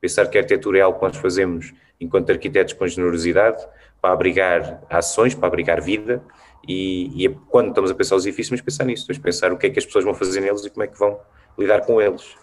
pensar 0.00 0.26
que 0.28 0.38
a 0.38 0.40
arquitetura 0.40 0.78
é 0.78 0.80
algo 0.80 0.98
que 0.98 1.04
nós 1.04 1.16
fazemos 1.16 1.72
enquanto 2.00 2.30
arquitetos 2.30 2.72
com 2.72 2.86
generosidade, 2.86 3.62
para 4.00 4.14
abrigar 4.14 4.82
ações, 4.88 5.34
para 5.34 5.46
abrigar 5.46 5.82
vida, 5.82 6.22
e, 6.66 7.10
e 7.14 7.26
é 7.26 7.34
quando 7.48 7.68
estamos 7.68 7.90
a 7.90 7.94
pensar 7.94 8.16
os 8.16 8.24
edifícios, 8.24 8.52
mas 8.52 8.60
pensar 8.60 8.84
nisso, 8.84 9.06
pensar 9.20 9.52
o 9.52 9.58
que 9.58 9.66
é 9.66 9.70
que 9.70 9.78
as 9.78 9.84
pessoas 9.84 10.04
vão 10.04 10.14
fazer 10.14 10.40
neles 10.40 10.64
e 10.64 10.70
como 10.70 10.82
é 10.82 10.86
que 10.86 10.98
vão 10.98 11.18
lidar 11.58 11.82
com 11.82 12.00
eles. 12.00 12.34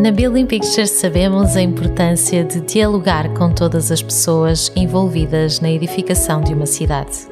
Na 0.00 0.10
Building 0.10 0.46
Pictures 0.46 0.92
sabemos 0.92 1.54
a 1.56 1.60
importância 1.60 2.42
de 2.42 2.62
dialogar 2.62 3.28
com 3.34 3.52
todas 3.52 3.92
as 3.92 4.02
pessoas 4.02 4.72
envolvidas 4.74 5.60
na 5.60 5.70
edificação 5.70 6.40
de 6.40 6.54
uma 6.54 6.64
cidade. 6.64 7.28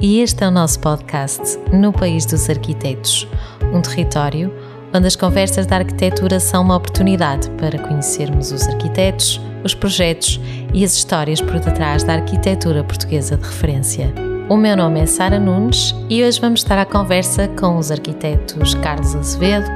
E 0.00 0.20
este 0.20 0.42
é 0.42 0.48
o 0.48 0.50
nosso 0.50 0.80
podcast 0.80 1.56
No 1.72 1.92
País 1.92 2.26
dos 2.26 2.50
Arquitetos, 2.50 3.28
um 3.72 3.80
território 3.80 4.52
onde 4.92 5.06
as 5.06 5.14
conversas 5.14 5.64
da 5.64 5.76
arquitetura 5.76 6.40
são 6.40 6.64
uma 6.64 6.74
oportunidade 6.74 7.48
para 7.50 7.78
conhecermos 7.78 8.50
os 8.50 8.66
arquitetos, 8.66 9.40
os 9.62 9.72
projetos 9.72 10.40
e 10.74 10.84
as 10.84 10.94
histórias 10.94 11.40
por 11.40 11.60
detrás 11.60 12.02
da 12.02 12.14
arquitetura 12.14 12.82
portuguesa 12.82 13.36
de 13.36 13.46
referência. 13.46 14.12
O 14.48 14.56
meu 14.56 14.74
nome 14.74 15.00
é 15.00 15.04
Sara 15.04 15.38
Nunes 15.38 15.94
e 16.08 16.24
hoje 16.24 16.40
vamos 16.40 16.60
estar 16.60 16.78
à 16.78 16.86
conversa 16.86 17.48
com 17.48 17.76
os 17.76 17.90
arquitetos 17.90 18.72
Carlos 18.76 19.14
Azevedo, 19.14 19.66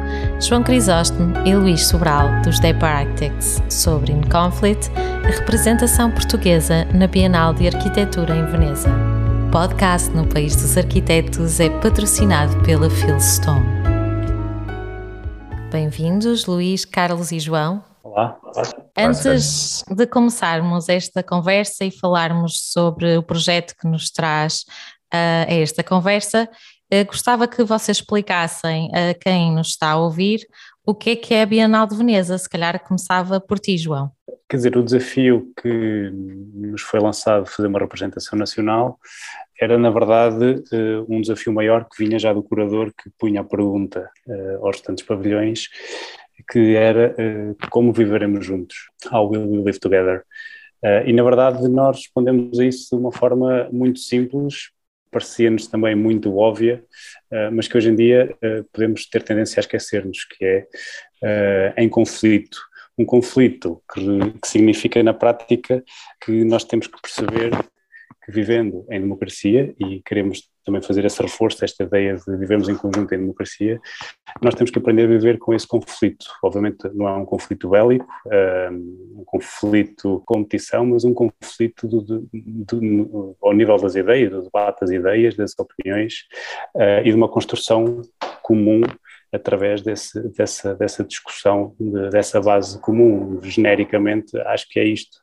João 0.41 0.62
Crisóstomo 0.62 1.35
e 1.47 1.55
Luís 1.55 1.87
Sobral 1.87 2.41
dos 2.43 2.59
Depar 2.59 3.01
Architects 3.03 3.62
sobre 3.69 4.12
In 4.12 4.23
Conflict, 4.23 4.91
a 4.97 5.29
representação 5.29 6.11
portuguesa 6.11 6.87
na 6.87 7.07
Bienal 7.07 7.53
de 7.53 7.67
Arquitetura 7.67 8.35
em 8.35 8.47
Veneza. 8.47 8.89
O 9.47 9.51
podcast 9.51 10.09
no 10.17 10.27
País 10.27 10.57
dos 10.57 10.79
Arquitetos 10.79 11.61
é 11.61 11.69
patrocinado 11.69 12.59
pela 12.62 12.89
Philstone. 12.89 13.67
Bem-vindos, 15.70 16.47
Luís, 16.47 16.86
Carlos 16.86 17.31
e 17.31 17.39
João. 17.39 17.84
Olá. 18.03 18.39
Antes 18.97 19.83
de 19.89 20.07
começarmos 20.07 20.87
esta 20.89 21.23
conversa 21.23 21.83
e 21.83 21.91
falarmos 21.91 22.73
sobre 22.73 23.17
o 23.17 23.23
projeto 23.23 23.75
que 23.81 23.89
nos 23.89 24.11
traz 24.11 24.65
uh, 25.15 25.48
a 25.48 25.55
esta 25.55 25.83
conversa, 25.83 26.47
uh, 26.93 27.07
gostava 27.07 27.48
que 27.48 27.65
vocês 27.65 27.98
explicassem 27.98 28.91
a 28.95 29.15
quem 29.15 29.51
nos 29.51 29.69
está 29.69 29.93
a 29.93 29.97
ouvir 29.97 30.41
o 30.85 30.95
que 30.95 31.11
é 31.11 31.17
que 31.17 31.33
é 31.33 31.43
a 31.43 31.47
Bienal 31.47 31.87
de 31.87 31.97
Veneza. 31.97 32.37
Se 32.37 32.48
calhar 32.48 32.79
começava 32.85 33.41
por 33.41 33.59
ti, 33.59 33.79
João. 33.79 34.11
Quer 34.47 34.57
dizer, 34.57 34.77
o 34.77 34.83
desafio 34.83 35.51
que 35.63 36.11
nos 36.13 36.83
foi 36.83 37.01
lançado 37.01 37.47
fazer 37.47 37.69
uma 37.69 37.79
representação 37.79 38.39
nacional 38.39 38.98
era, 39.59 39.79
na 39.79 39.89
verdade, 39.89 40.63
uh, 40.70 41.07
um 41.09 41.23
desafio 41.23 41.55
maior 41.55 41.89
que 41.89 42.05
vinha 42.05 42.19
já 42.19 42.35
do 42.35 42.43
curador 42.43 42.93
que 42.93 43.09
punha 43.19 43.41
a 43.41 43.45
pergunta 43.45 44.11
aos 44.61 44.77
restantes 44.77 45.07
pavilhões 45.07 45.69
que 46.50 46.75
era 46.75 47.14
uh, 47.19 47.69
como 47.70 47.92
viveremos 47.92 48.44
juntos, 48.44 48.91
how 49.11 49.28
will 49.28 49.48
we 49.48 49.58
live 49.58 49.78
together? 49.78 50.25
Uh, 50.83 51.06
e 51.06 51.12
na 51.12 51.22
verdade 51.22 51.69
nós 51.69 51.97
respondemos 51.98 52.58
a 52.58 52.64
isso 52.64 52.97
de 52.97 53.00
uma 53.00 53.12
forma 53.12 53.69
muito 53.72 54.00
simples, 54.00 54.70
parecia-nos 55.11 55.66
também 55.66 55.94
muito 55.94 56.36
óbvia, 56.36 56.84
uh, 57.30 57.52
mas 57.52 57.69
que 57.69 57.77
hoje 57.77 57.91
em 57.91 57.97
dia 57.97 58.36
podemos 58.72 59.06
ter 59.06 59.22
tendência 59.22 59.61
a 59.61 59.62
esquecermos, 59.62 60.24
que 60.24 60.44
é 61.22 61.74
em 61.77 61.89
conflito. 61.89 62.58
Um 62.98 63.06
conflito 63.06 63.83
que, 63.92 64.39
que 64.41 64.48
significa 64.48 65.02
na 65.02 65.14
prática 65.14 65.83
que 66.22 66.44
nós 66.44 66.64
temos 66.64 66.86
que 66.86 67.00
perceber 67.00 67.50
que 68.24 68.30
vivendo 68.30 68.86
em 68.91 69.00
democracia, 69.00 69.74
e 69.78 70.02
queremos 70.05 70.48
também 70.64 70.82
fazer 70.82 71.05
esse 71.05 71.20
reforço, 71.20 71.64
esta 71.64 71.82
ideia 71.82 72.16
de 72.16 72.36
vivermos 72.36 72.68
em 72.68 72.77
conjunto 72.77 73.14
em 73.14 73.18
democracia, 73.18 73.80
nós 74.41 74.55
temos 74.55 74.70
que 74.70 74.78
aprender 74.78 75.05
a 75.05 75.08
viver 75.08 75.38
com 75.38 75.52
esse 75.55 75.66
conflito. 75.66 76.27
Obviamente 76.42 76.88
não 76.94 77.08
é 77.08 77.17
um 77.17 77.24
conflito 77.24 77.68
bélico, 77.68 78.06
um 78.70 79.24
conflito 79.24 80.18
de 80.18 80.24
competição, 80.24 80.86
mas 80.86 81.05
um 81.05 81.14
conflito 81.14 81.89
do, 81.89 82.01
do, 82.02 82.28
do, 82.33 83.36
ao 83.42 83.52
nível 83.52 83.77
das 83.77 83.95
ideias, 83.95 84.30
do 84.30 84.42
debate 84.42 84.80
das 84.80 84.90
ideias, 84.90 85.36
das 85.36 85.55
opiniões 85.58 86.27
uh, 86.74 87.01
e 87.05 87.11
de 87.11 87.14
uma 87.14 87.28
construção 87.28 88.02
comum 88.42 88.83
através 89.33 89.80
desse, 89.80 90.20
dessa, 90.36 90.74
dessa 90.74 91.02
discussão, 91.02 91.74
de, 91.80 92.11
dessa 92.11 92.40
base 92.40 92.78
comum. 92.80 93.40
Genericamente, 93.42 94.36
acho 94.39 94.68
que 94.68 94.78
é 94.78 94.84
isto 94.84 95.18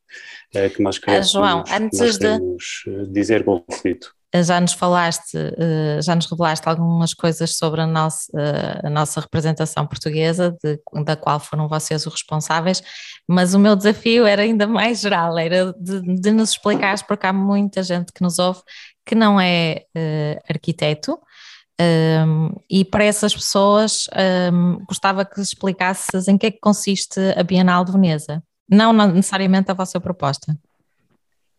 uh, 0.55 0.69
que 0.69 0.81
nós 0.81 0.97
queremos, 0.97 1.35
ah, 1.35 1.39
João, 1.39 1.63
antes 1.71 1.99
nós 1.99 2.17
queremos 2.17 2.83
de... 2.85 3.07
dizer 3.11 3.43
conflito 3.43 4.13
já 4.35 4.61
nos 4.61 4.73
falaste, 4.73 5.35
eh, 5.35 5.99
já 6.01 6.15
nos 6.15 6.27
revelaste 6.29 6.67
algumas 6.69 7.13
coisas 7.15 7.57
sobre 7.57 7.81
a 7.81 7.87
nossa, 7.87 8.31
eh, 8.37 8.81
a 8.83 8.89
nossa 8.89 9.19
representação 9.19 9.87
portuguesa, 9.87 10.55
de, 10.63 10.79
da 11.03 11.15
qual 11.15 11.39
foram 11.39 11.67
vocês 11.67 12.05
os 12.05 12.13
responsáveis, 12.13 12.83
mas 13.27 13.55
o 13.55 13.59
meu 13.59 13.75
desafio 13.75 14.27
era 14.27 14.43
ainda 14.43 14.67
mais 14.67 14.99
geral, 14.99 15.37
era 15.37 15.73
de, 15.79 16.01
de 16.21 16.31
nos 16.31 16.51
explicares, 16.51 17.01
porque 17.01 17.25
há 17.25 17.33
muita 17.33 17.81
gente 17.81 18.13
que 18.13 18.21
nos 18.21 18.37
ouve 18.37 18.61
que 19.03 19.15
não 19.15 19.41
é 19.41 19.85
uh, 19.97 20.39
arquiteto, 20.47 21.13
um, 21.13 21.83
ehm, 21.83 22.49
e 22.69 22.85
para 22.85 23.05
essas 23.05 23.33
pessoas 23.33 24.07
um, 24.13 24.75
ehm, 24.75 24.85
gostava 24.87 25.25
que 25.25 25.41
explicasses 25.41 26.27
em 26.27 26.37
que 26.37 26.45
é 26.45 26.51
que 26.51 26.59
consiste 26.59 27.19
a 27.35 27.41
Bienal 27.41 27.83
de 27.83 27.91
Veneza, 27.91 28.43
não 28.69 28.93
necessariamente 28.93 29.71
a 29.71 29.73
vossa 29.73 29.99
proposta. 29.99 30.55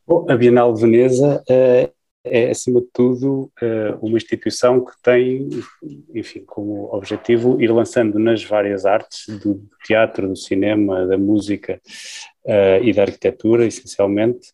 Bom, 0.07 0.27
a 0.31 0.37
Bienal 0.37 0.73
de 0.73 0.81
Veneza 0.83 1.43
uh, 1.49 2.00
é, 2.25 2.51
acima 2.51 2.81
de 2.81 2.89
tudo, 2.93 3.51
eh, 3.61 3.95
uma 4.03 4.19
instituição 4.19 4.85
que 4.85 4.93
tem, 5.03 5.49
enfim, 6.15 6.43
como 6.45 6.95
objetivo 6.95 7.61
ir 7.63 7.73
lançando 7.73 8.19
nas 8.19 8.45
várias 8.45 8.85
artes, 8.85 9.27
do 9.39 9.67
teatro, 9.85 10.29
do 10.29 10.37
cinema, 10.37 11.07
da 11.07 11.17
música 11.17 11.81
uh, 12.45 12.85
e 12.85 12.93
da 12.93 13.03
arquitetura, 13.03 13.65
essencialmente, 13.65 14.53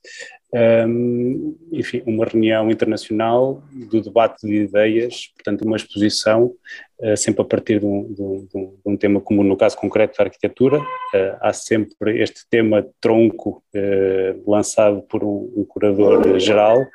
um, 0.54 1.56
enfim, 1.72 2.02
uma 2.06 2.24
reunião 2.24 2.70
internacional 2.70 3.62
do 3.90 4.00
debate 4.00 4.46
de 4.46 4.62
ideias, 4.62 5.32
portanto, 5.34 5.62
uma 5.62 5.76
exposição, 5.76 6.52
uh, 7.00 7.16
sempre 7.16 7.42
a 7.42 7.44
partir 7.44 7.80
de 7.80 7.86
um, 7.86 8.12
de, 8.12 8.22
um, 8.22 8.46
de 8.52 8.80
um, 8.86 8.96
tema 8.96 9.20
comum, 9.20 9.42
no 9.42 9.56
caso 9.56 9.76
concreto 9.76 10.16
da 10.16 10.24
arquitetura. 10.24 10.78
Uh, 10.78 11.36
há 11.40 11.52
sempre 11.52 12.22
este 12.22 12.48
tema 12.48 12.86
tronco 13.00 13.62
uh, 13.74 14.50
lançado 14.50 15.02
por 15.02 15.24
um, 15.24 15.64
curador 15.68 16.38
geral, 16.38 16.86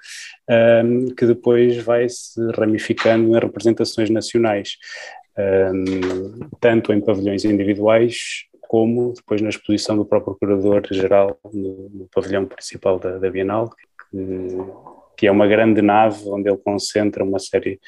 que 1.17 1.25
depois 1.25 1.77
vai 1.77 2.09
se 2.09 2.41
ramificando 2.51 3.29
em 3.29 3.39
representações 3.39 4.09
nacionais, 4.09 4.75
tanto 6.59 6.91
em 6.91 6.99
pavilhões 6.99 7.45
individuais 7.45 8.45
como 8.71 9.11
depois 9.11 9.41
na 9.41 9.49
exposição 9.49 9.97
do 9.97 10.05
próprio 10.05 10.37
Curador-Geral 10.39 11.37
no, 11.53 11.89
no, 11.89 12.07
pavilhão 12.09 12.45
principal 12.45 12.97
da, 12.97 13.17
da 13.17 13.29
Bienal, 13.29 13.69
que, 13.69 14.17
que, 15.17 15.27
é 15.27 15.31
uma 15.31 15.45
grande 15.45 15.81
nave 15.81 16.23
onde 16.27 16.49
ele 16.49 16.57
concentra 16.57 17.21
uma 17.21 17.37
série 17.37 17.81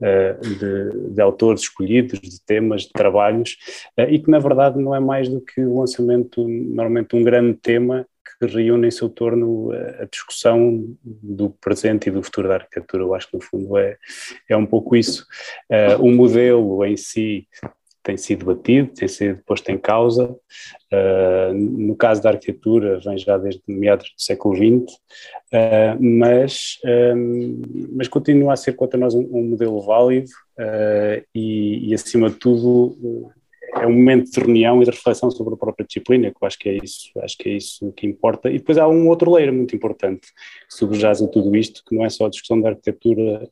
uh, 0.00 0.40
de, 0.40 1.10
de, 1.10 1.20
autores 1.20 1.60
escolhidos, 1.60 2.18
de 2.20 2.40
temas, 2.42 2.84
de 2.84 2.92
trabalhos, 2.94 3.58
uh, 4.00 4.08
e 4.08 4.18
que 4.18 4.30
na 4.30 4.38
verdade 4.38 4.80
não 4.80 4.94
é 4.94 5.00
mais 5.00 5.28
do 5.28 5.42
que 5.42 5.60
o 5.60 5.80
lançamento, 5.80 6.48
normalmente 6.48 7.14
um 7.14 7.22
grande 7.22 7.58
tema 7.58 8.06
que 8.40 8.46
reúne 8.46 8.88
em 8.88 8.90
seu 8.90 9.10
torno 9.10 9.72
a 10.00 10.06
discussão 10.06 10.96
do 11.04 11.50
presente 11.50 12.08
e 12.08 12.10
do 12.10 12.22
futuro 12.22 12.48
da 12.48 12.54
arquitetura. 12.54 13.02
Eu 13.02 13.14
acho 13.14 13.28
que, 13.28 13.36
no 13.36 13.42
fundo, 13.42 13.76
é, 13.76 13.98
é 14.48 14.56
um 14.56 14.64
pouco 14.64 14.96
isso. 14.96 15.26
Uh, 15.70 16.02
o 16.02 16.10
modelo 16.10 16.82
em 16.82 16.96
si 16.96 17.46
tem 18.04 18.18
sido 18.18 18.44
batido, 18.44 18.92
tem 18.92 19.08
sido 19.08 19.42
posto 19.44 19.70
em 19.70 19.78
causa. 19.78 20.30
Uh, 20.92 21.54
no 21.54 21.96
caso 21.96 22.22
da 22.22 22.30
arquitetura, 22.30 23.00
vem 23.00 23.16
já 23.16 23.38
desde 23.38 23.62
meados 23.66 24.06
do 24.06 24.22
século 24.22 24.54
XX, 24.54 24.94
uh, 24.94 24.96
ah, 25.52 25.96
mas, 25.98 26.78
um, 26.84 27.62
mas 27.96 28.06
continua 28.06 28.52
a 28.52 28.56
ser 28.56 28.74
contra 28.74 29.00
nós 29.00 29.14
um, 29.14 29.26
um 29.32 29.42
modelo 29.48 29.80
válido 29.80 30.30
uh, 30.58 31.24
e, 31.34 31.88
e, 31.88 31.94
acima 31.94 32.28
de 32.28 32.36
tudo, 32.36 33.32
é 33.74 33.86
um 33.86 33.92
momento 33.92 34.30
de 34.30 34.38
reunião 34.38 34.82
e 34.82 34.84
de 34.84 34.90
reflexão 34.90 35.30
sobre 35.30 35.54
a 35.54 35.56
própria 35.56 35.86
disciplina, 35.86 36.30
que 36.30 36.36
eu 36.40 36.46
acho 36.46 36.58
que 36.58 36.68
é 36.68 36.76
isso, 36.76 37.10
acho 37.20 37.38
que 37.38 37.48
é 37.48 37.52
isso 37.52 37.90
que 37.92 38.06
importa. 38.06 38.50
E 38.50 38.58
depois 38.58 38.76
há 38.76 38.86
um 38.86 39.08
outro 39.08 39.32
layer 39.32 39.52
muito 39.52 39.74
importante 39.74 40.28
que 40.68 40.76
subjaz 40.76 41.22
a 41.22 41.26
tudo 41.26 41.56
isto, 41.56 41.82
que 41.88 41.96
não 41.96 42.04
é 42.04 42.10
só 42.10 42.26
a 42.26 42.30
discussão 42.30 42.60
da 42.60 42.68
arquitetura 42.68 43.48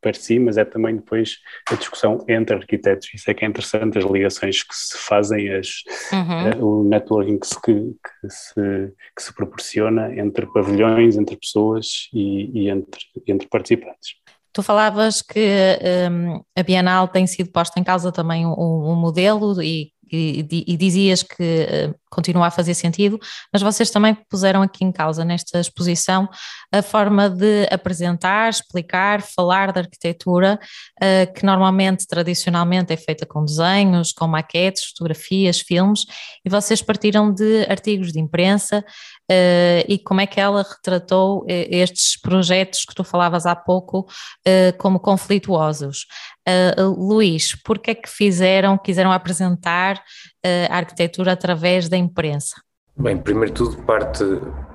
per 0.00 0.14
si, 0.16 0.38
mas 0.38 0.56
é 0.56 0.64
também 0.64 0.96
depois 0.96 1.38
a 1.70 1.74
discussão 1.74 2.24
entre 2.28 2.56
arquitetos. 2.56 3.08
Isso 3.14 3.30
é 3.30 3.34
que 3.34 3.44
é 3.44 3.48
interessante, 3.48 3.98
as 3.98 4.04
ligações 4.04 4.62
que 4.62 4.74
se 4.74 4.96
fazem, 4.96 5.52
as, 5.52 5.82
uhum. 6.12 6.62
uh, 6.62 6.66
o 6.66 6.84
networking 6.84 7.38
que 7.38 7.46
se, 7.46 7.60
que, 7.60 7.74
que, 7.74 8.30
se, 8.30 8.94
que 9.16 9.22
se 9.22 9.34
proporciona 9.34 10.14
entre 10.18 10.46
pavilhões, 10.46 11.16
entre 11.16 11.36
pessoas 11.36 12.08
e, 12.12 12.62
e 12.62 12.68
entre, 12.68 13.00
entre 13.26 13.48
participantes. 13.48 14.16
Tu 14.52 14.62
falavas 14.62 15.22
que 15.22 15.78
um, 16.10 16.42
a 16.56 16.62
Bienal 16.62 17.06
tem 17.06 17.26
sido 17.26 17.50
posta 17.50 17.78
em 17.78 17.84
causa 17.84 18.10
também 18.10 18.46
um, 18.46 18.50
um 18.58 18.96
modelo 18.96 19.62
e 19.62 19.92
e, 20.16 20.64
e, 20.66 20.76
dizias 20.76 21.22
que 21.22 21.42
uh, 21.42 21.94
continua 22.10 22.46
a 22.46 22.50
fazer 22.50 22.74
sentido, 22.74 23.18
mas 23.52 23.62
vocês 23.62 23.90
também 23.90 24.14
puseram 24.28 24.62
aqui 24.62 24.84
em 24.84 24.92
causa 24.92 25.24
nesta 25.24 25.60
exposição 25.60 26.28
a 26.72 26.82
forma 26.82 27.28
de 27.28 27.66
apresentar, 27.70 28.48
explicar, 28.48 29.22
falar 29.22 29.72
da 29.72 29.80
arquitetura, 29.80 30.58
uh, 31.02 31.32
que 31.34 31.44
normalmente, 31.44 32.06
tradicionalmente, 32.06 32.92
é 32.92 32.96
feita 32.96 33.26
com 33.26 33.44
desenhos, 33.44 34.12
com 34.12 34.26
maquetes, 34.26 34.84
fotografias, 34.84 35.60
filmes, 35.60 36.04
e 36.44 36.48
vocês 36.48 36.82
partiram 36.82 37.32
de 37.32 37.66
artigos 37.68 38.12
de 38.12 38.20
imprensa 38.20 38.84
uh, 39.30 39.84
e 39.86 39.98
como 39.98 40.20
é 40.20 40.26
que 40.26 40.40
ela 40.40 40.62
retratou 40.62 41.44
estes 41.48 42.20
projetos 42.20 42.84
que 42.84 42.94
tu 42.94 43.04
falavas 43.04 43.46
há 43.46 43.54
pouco 43.54 44.06
como 44.78 44.98
conflituosos. 44.98 46.06
Luís, 46.96 47.54
por 47.54 47.78
que 47.78 47.90
é 47.90 47.94
que 47.94 48.08
fizeram, 48.08 48.78
quiseram 48.78 49.12
apresentar 49.12 50.02
a 50.70 50.76
arquitetura 50.76 51.32
através 51.32 51.88
da 51.88 51.96
imprensa? 51.96 52.56
Bem, 52.96 53.16
primeiro 53.16 53.54
tudo 53.54 53.76
parte, 53.82 54.24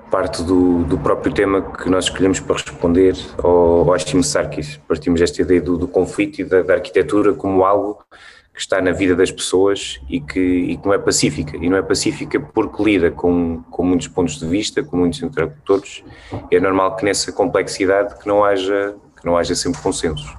parte 0.09 0.43
do, 0.43 0.85
do 0.85 0.97
próprio 0.97 1.33
tema 1.33 1.61
que 1.61 1.89
nós 1.89 2.05
escolhemos 2.05 2.39
para 2.39 2.55
responder 2.55 3.15
ao, 3.43 3.91
ao 3.91 4.23
Sarkis. 4.23 4.79
Partimos 4.87 5.19
desta 5.19 5.41
ideia 5.41 5.59
do, 5.59 5.77
do 5.77 5.87
conflito 5.87 6.39
e 6.39 6.43
da, 6.45 6.61
da, 6.61 6.75
arquitetura 6.75 7.33
como 7.33 7.65
algo 7.65 8.01
que 8.53 8.61
está 8.61 8.79
na 8.79 8.91
vida 8.91 9.15
das 9.15 9.31
pessoas 9.31 9.99
e 10.07 10.21
que, 10.21 10.39
e 10.39 10.77
que 10.77 10.85
não 10.85 10.93
é 10.93 10.99
pacífica. 10.99 11.57
E 11.57 11.67
não 11.67 11.75
é 11.75 11.81
pacífica 11.81 12.39
porque 12.39 12.81
lida 12.81 13.11
com, 13.11 13.61
com 13.71 13.83
muitos 13.83 14.07
pontos 14.07 14.39
de 14.39 14.45
vista, 14.45 14.83
com 14.83 14.95
muitos 14.95 15.21
interlocutores. 15.21 16.01
É 16.49 16.59
normal 16.59 16.95
que 16.95 17.03
nessa 17.03 17.31
complexidade 17.31 18.19
que 18.19 18.27
não 18.27 18.45
haja, 18.45 18.95
que 19.19 19.25
não 19.25 19.35
haja 19.35 19.55
sempre 19.55 19.81
consensos. 19.81 20.31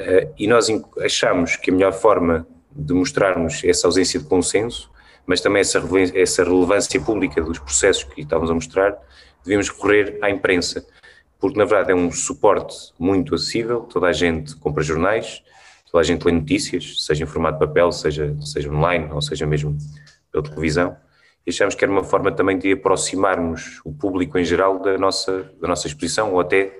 Uh, 0.00 0.32
e 0.38 0.46
nós 0.46 0.68
achamos 1.02 1.56
que 1.56 1.70
a 1.70 1.72
melhor 1.72 1.92
forma 1.92 2.46
de 2.74 2.92
mostrarmos 2.92 3.62
essa 3.64 3.86
ausência 3.86 4.18
de 4.18 4.26
consenso, 4.26 4.90
mas 5.26 5.40
também 5.40 5.60
essa, 5.60 5.82
essa 6.14 6.44
relevância 6.44 7.00
pública 7.00 7.40
dos 7.40 7.58
processos 7.58 8.04
que 8.04 8.20
estávamos 8.20 8.50
a 8.50 8.54
mostrar, 8.54 8.98
devíamos 9.44 9.68
recorrer 9.68 10.18
à 10.20 10.30
imprensa, 10.30 10.84
porque 11.38 11.58
na 11.58 11.64
verdade 11.64 11.92
é 11.92 11.94
um 11.94 12.10
suporte 12.10 12.92
muito 12.98 13.34
acessível, 13.34 13.80
toda 13.82 14.06
a 14.06 14.12
gente 14.12 14.56
compra 14.56 14.82
jornais, 14.82 15.42
toda 15.90 16.02
a 16.02 16.04
gente 16.04 16.24
lê 16.24 16.32
notícias, 16.32 17.04
seja 17.04 17.22
em 17.22 17.26
formato 17.26 17.58
de 17.58 17.66
papel, 17.66 17.92
seja, 17.92 18.34
seja 18.40 18.70
online 18.70 19.08
ou 19.12 19.22
seja 19.22 19.46
mesmo 19.46 19.76
pela 20.32 20.42
televisão, 20.42 20.96
e 21.46 21.50
achamos 21.50 21.74
que 21.74 21.84
era 21.84 21.92
uma 21.92 22.02
forma 22.02 22.32
também 22.32 22.58
de 22.58 22.72
aproximarmos 22.72 23.80
o 23.84 23.92
público 23.92 24.38
em 24.38 24.44
geral 24.44 24.80
da 24.80 24.96
nossa, 24.96 25.52
da 25.60 25.68
nossa 25.68 25.86
exposição 25.86 26.32
ou 26.32 26.40
até 26.40 26.72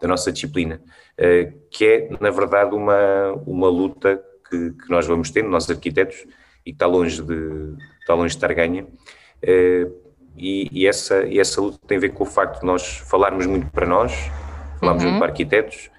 da 0.00 0.08
nossa 0.08 0.32
disciplina, 0.32 0.80
eh, 0.80 0.86
que 1.70 1.84
é, 1.84 2.08
na 2.20 2.30
verdade, 2.30 2.74
uma, 2.74 3.32
uma 3.46 3.68
luta 3.68 4.22
que, 4.48 4.70
que, 4.72 4.90
nós 4.90 5.06
vamos 5.06 5.30
tendo, 5.30 5.48
nós 5.48 5.68
arquitetos, 5.70 6.26
e 6.64 6.70
que 6.70 6.76
está 6.76 6.86
longe 6.86 7.22
de, 7.22 7.74
está 8.00 8.14
longe 8.14 8.30
de 8.30 8.36
estar 8.36 8.52
ganha. 8.52 8.86
Eh, 9.42 9.88
e, 10.36 10.68
e, 10.70 10.86
essa, 10.86 11.24
e 11.24 11.38
essa 11.38 11.60
luta 11.60 11.78
tem 11.86 11.96
a 11.96 12.00
ver 12.00 12.10
com 12.10 12.24
o 12.24 12.26
facto 12.26 12.60
de 12.60 12.66
nós 12.66 12.98
falarmos 12.98 13.46
muito 13.46 13.70
para 13.70 13.86
nós, 13.86 14.12
falarmos 14.78 15.02
uhum. 15.02 15.10
muito 15.10 15.20
para 15.20 15.32
arquitetos, 15.32 15.90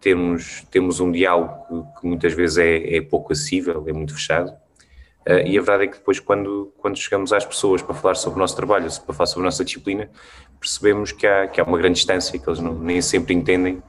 temos, 0.00 0.62
temos 0.70 0.98
um 0.98 1.12
diálogo 1.12 1.86
que, 2.00 2.06
muitas 2.06 2.32
vezes 2.32 2.58
é, 2.58 2.96
é, 2.96 3.00
pouco 3.02 3.32
acessível, 3.32 3.84
é 3.86 3.92
muito 3.92 4.14
fechado. 4.14 4.50
Uh, 5.28 5.46
e 5.46 5.56
a 5.56 5.62
verdade 5.62 5.84
é 5.84 5.86
que 5.86 5.98
depois, 5.98 6.18
quando, 6.18 6.72
quando 6.78 6.96
chegamos 6.96 7.32
às 7.32 7.44
pessoas 7.44 7.80
para 7.80 7.94
falar 7.94 8.16
sobre 8.16 8.38
o 8.38 8.40
nosso 8.40 8.56
trabalho, 8.56 8.88
para 9.06 9.14
falar 9.14 9.26
sobre 9.26 9.44
a 9.44 9.48
nossa 9.48 9.64
disciplina, 9.64 10.10
percebemos 10.58 11.12
que 11.12 11.24
há, 11.24 11.46
que 11.46 11.60
há 11.60 11.64
uma 11.64 11.78
grande 11.78 11.94
distância, 11.94 12.36
que 12.36 12.48
eles 12.48 12.58
não, 12.58 12.74
nem 12.74 13.00
sempre 13.00 13.32
entendem 13.32 13.80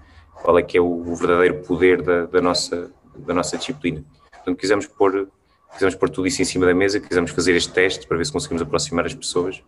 qual 0.43 0.59
é 0.59 0.61
que 0.61 0.77
é 0.77 0.81
o, 0.81 1.15
verdadeiro 1.15 1.63
poder 1.63 2.01
da, 2.01 2.25
da, 2.25 2.41
nossa, 2.41 2.91
da 3.15 3.33
nossa 3.33 3.57
disciplina. 3.57 4.03
Portanto, 4.31 4.57
quisemos 4.57 4.85
pôr, 4.85 5.29
quisemos 5.71 5.95
pôr 5.95 6.09
tudo 6.09 6.27
isso 6.27 6.41
em 6.41 6.45
cima 6.45 6.65
da 6.65 6.73
mesa, 6.73 6.99
quisemos 6.99 7.31
fazer 7.31 7.55
este 7.55 7.71
teste 7.71 8.05
para 8.05 8.17
ver 8.17 8.25
se 8.25 8.31
conseguimos 8.31 8.61
aproximar 8.61 9.05
as 9.05 9.15
pessoas 9.15 9.63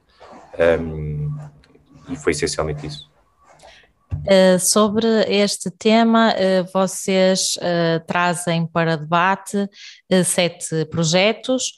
um, 0.79 1.33
e 2.09 2.15
foi 2.17 2.33
essencialmente 2.33 2.85
isso. 2.85 3.09
Uh, 4.11 4.59
sobre 4.59 5.07
este 5.27 5.71
tema, 5.71 6.33
uh, 6.33 6.69
vocês 6.73 7.55
uh, 7.57 8.05
trazem 8.05 8.67
para 8.67 8.97
debate 8.97 9.69
sete 10.23 10.85
projetos, 10.85 11.73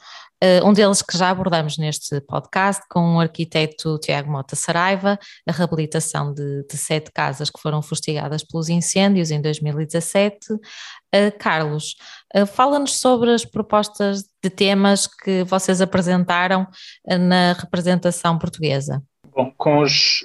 um 0.63 0.74
deles 0.74 1.01
que 1.01 1.18
já 1.18 1.30
abordamos 1.30 1.78
neste 1.78 2.22
podcast 2.22 2.84
com 2.89 3.16
o 3.16 3.19
arquiteto 3.19 3.98
Tiago 4.00 4.31
Mota 4.31 4.56
Saraiva, 4.56 5.18
a 5.48 5.51
reabilitação 5.51 6.34
de, 6.34 6.63
de 6.69 6.78
sete 6.78 7.12
casas 7.12 7.50
que 7.50 7.60
foram 7.60 7.81
fustigadas 7.81 8.44
pelos 8.44 8.69
incêndios 8.69 9.31
em 9.31 9.42
2017. 9.42 10.39
Carlos, 11.39 11.95
fala-nos 12.54 13.00
sobre 13.00 13.34
as 13.34 13.44
propostas 13.45 14.24
de 14.44 14.50
temas 14.50 15.07
que 15.07 15.44
vocês 15.44 15.81
apresentaram 15.81 16.68
na 17.07 17.54
representação 17.54 18.38
portuguesa. 18.38 19.01
Bom, 19.36 19.51
com 19.57 19.80
os 19.80 20.24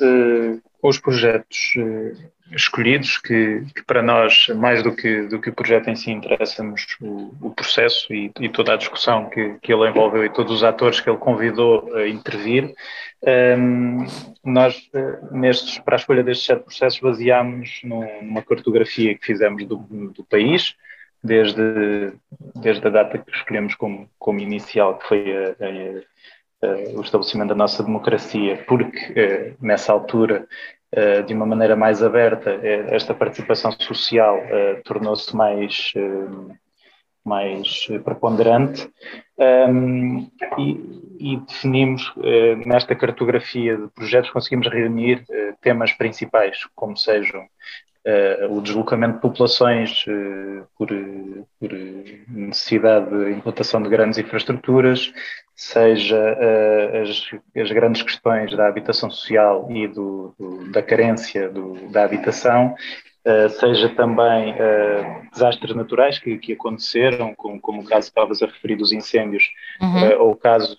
com 0.83 0.89
os 0.89 0.99
projetos 0.99 1.75
uh, 1.77 2.42
escolhidos, 2.55 3.19
que, 3.19 3.65
que, 3.75 3.83
para 3.85 4.03
nós, 4.03 4.49
mais 4.49 4.83
do 4.83 4.95
que, 4.95 5.23
do 5.23 5.41
que 5.41 5.51
o 5.51 5.55
projeto 5.55 5.89
em 5.89 5.97
si, 5.97 6.11
interessa-nos 6.11 6.97
o, 7.01 7.35
o, 7.41 7.51
processo 7.51 8.13
e, 8.13 8.31
e, 8.41 8.49
toda 8.49 8.75
a 8.75 8.77
discussão 8.77 9.29
que, 9.29 9.57
que 9.61 9.73
ele 9.73 9.89
envolveu 9.89 10.25
e 10.25 10.31
todos 10.31 10.53
os 10.53 10.65
atores 10.65 11.01
que 11.01 11.09
ele 11.09 11.19
convidou 11.19 11.95
a 11.95 12.07
intervir. 12.09 12.75
Um, 13.23 14.07
nós, 14.45 14.77
uh, 14.95 15.35
nestes, 15.35 15.79
para 15.79 15.97
a 15.97 15.99
escolha 15.99 16.23
destes 16.23 16.47
sete 16.47 16.63
processos, 16.63 17.01
baseámos 17.01 17.81
numa 17.85 18.43
cartografia 18.43 19.17
que 19.17 19.27
fizemos 19.27 19.65
do, 19.65 19.77
do 19.77 20.25
país, 20.25 20.75
desde, 21.23 22.13
desde 22.57 22.87
a 22.87 22.91
data 22.91 23.19
que 23.19 23.31
escolhemos 23.31 23.75
como, 23.75 24.11
como 24.19 24.41
inicial, 24.41 24.99
que 24.99 25.09
foi 25.09 25.25
a, 25.37 25.51
a 25.51 26.13
o 26.95 27.01
estabelecimento 27.01 27.49
da 27.49 27.55
nossa 27.57 27.83
democracia, 27.83 28.65
porque 28.69 29.13
uh, 29.13 29.65
nessa 29.65 29.93
altura, 29.93 30.47
de 31.27 31.33
uma 31.33 31.47
maneira 31.47 31.75
mais 31.75 32.03
aberta, 32.03 32.51
esta 32.91 33.15
participação 33.15 33.73
social 33.73 34.39
tornou-se 34.85 35.35
mais, 35.35 35.93
mais 37.25 37.87
preponderante. 38.05 38.91
Um, 39.39 40.31
e, 40.59 41.37
definimos 41.49 42.13
nesta 42.67 42.95
cartografia 42.95 43.77
de 43.77 43.89
projetos, 43.89 44.31
conseguimos 44.31 44.69
reunir 44.69 45.25
temas 45.63 45.93
principais, 45.93 46.59
como 46.75 46.97
sejam 46.97 47.47
o 48.51 48.61
deslocamento 48.61 49.15
de 49.15 49.21
populações 49.21 50.05
uh, 50.07 50.67
por, 50.77 50.89
por, 51.61 51.71
necessidade 52.29 53.09
de 53.11 53.33
implantação 53.33 53.81
de 53.83 53.89
grandes 53.89 54.19
infraestruturas, 54.19 55.13
seja 55.55 56.17
uh, 56.17 57.03
as, 57.03 57.31
as, 57.57 57.71
grandes 57.71 58.03
questões 58.03 58.57
da 58.57 58.67
habitação 58.67 59.09
social 59.09 59.69
e 59.71 59.87
do, 59.87 60.35
do, 60.39 60.73
da 60.73 60.83
carência 60.83 61.49
do, 61.49 61.75
da 61.91 62.05
habitação, 62.05 62.75
seja 63.61 63.89
também 63.91 64.53
desastres 65.33 65.77
naturais 65.77 66.19
que, 66.19 66.39
que 66.39 66.55
aconteceram, 66.55 67.33
como, 67.37 67.61
como, 67.61 67.83
o 67.83 67.85
caso 67.85 68.09
que 68.09 68.19
estavas 68.19 68.43
a 68.43 68.47
referir 68.47 68.75
dos 68.75 68.91
incêndios, 68.91 69.49
uhum. 69.81 70.23
ou 70.23 70.35
casos 70.35 70.77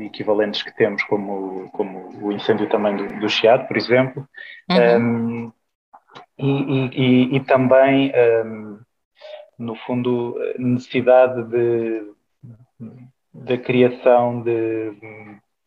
equivalentes 0.00 0.62
que 0.62 0.74
temos, 0.74 1.02
como, 1.02 1.68
como 1.72 2.08
o 2.22 2.32
incêndio 2.32 2.70
também 2.70 2.96
do, 2.96 3.20
do 3.20 3.28
Chiado, 3.28 3.68
por 3.68 3.76
exemplo. 3.76 4.26
Uhum. 4.70 4.96
Um, 4.96 5.52
e, 6.38 6.90
e, 6.94 7.36
e 7.36 7.40
também, 7.40 8.12
um, 8.44 8.78
no 9.58 9.74
fundo, 9.74 10.36
necessidade 10.58 11.42
de, 11.44 12.02
da 13.34 13.58
criação 13.58 14.42
de, 14.42 14.92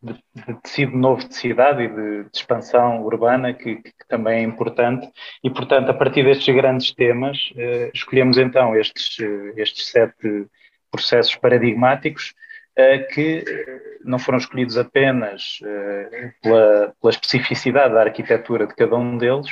de, 0.02 0.14
de, 0.34 0.54
tecido 0.62 0.98
novo 0.98 1.28
de 1.28 1.36
cidade 1.36 1.84
e 1.84 1.88
de, 1.90 2.24
de 2.24 2.30
expansão 2.34 3.04
urbana, 3.04 3.54
que, 3.54 3.76
que, 3.76 4.08
também 4.08 4.40
é 4.40 4.44
importante. 4.44 5.10
E, 5.44 5.50
portanto, 5.50 5.90
a 5.90 5.94
partir 5.94 6.24
destes 6.24 6.56
grandes 6.56 6.94
temas, 6.94 7.38
uh, 7.52 7.92
escolhemos 7.94 8.38
então 8.38 8.76
estes, 8.76 9.18
estes 9.58 9.90
sete 9.90 10.48
processos 10.90 11.36
paradigmáticos 11.36 12.34
que 13.14 13.44
não 14.04 14.20
foram 14.20 14.38
escolhidos 14.38 14.78
apenas 14.78 15.60
uh, 15.62 16.32
pela, 16.42 16.94
pela 17.00 17.12
especificidade 17.12 17.94
da 17.94 18.02
arquitetura 18.02 18.68
de 18.68 18.76
cada 18.76 18.96
um 18.96 19.18
deles, 19.18 19.48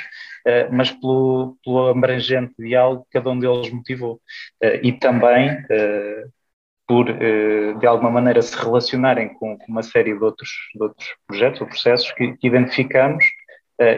eh, 0.46 0.68
mas 0.70 0.90
pelo, 0.90 1.56
pelo 1.64 1.88
abrangente 1.88 2.54
diálogo 2.58 3.04
que 3.04 3.18
cada 3.18 3.30
um 3.30 3.38
deles 3.38 3.70
motivou. 3.70 4.20
Eh, 4.62 4.80
e 4.84 4.92
também 4.92 5.50
eh, 5.70 6.24
por, 6.86 7.06
de 7.06 7.86
alguma 7.86 8.10
maneira, 8.10 8.42
se 8.42 8.56
relacionarem 8.56 9.32
com, 9.34 9.56
uma 9.68 9.82
série 9.82 10.12
de 10.16 10.24
outros, 10.24 10.50
de 10.74 10.82
outros 10.82 11.06
projetos 11.26 11.60
ou 11.60 11.66
processos 11.68 12.10
que, 12.12 12.36
que 12.36 12.48
identificamos 12.48 13.24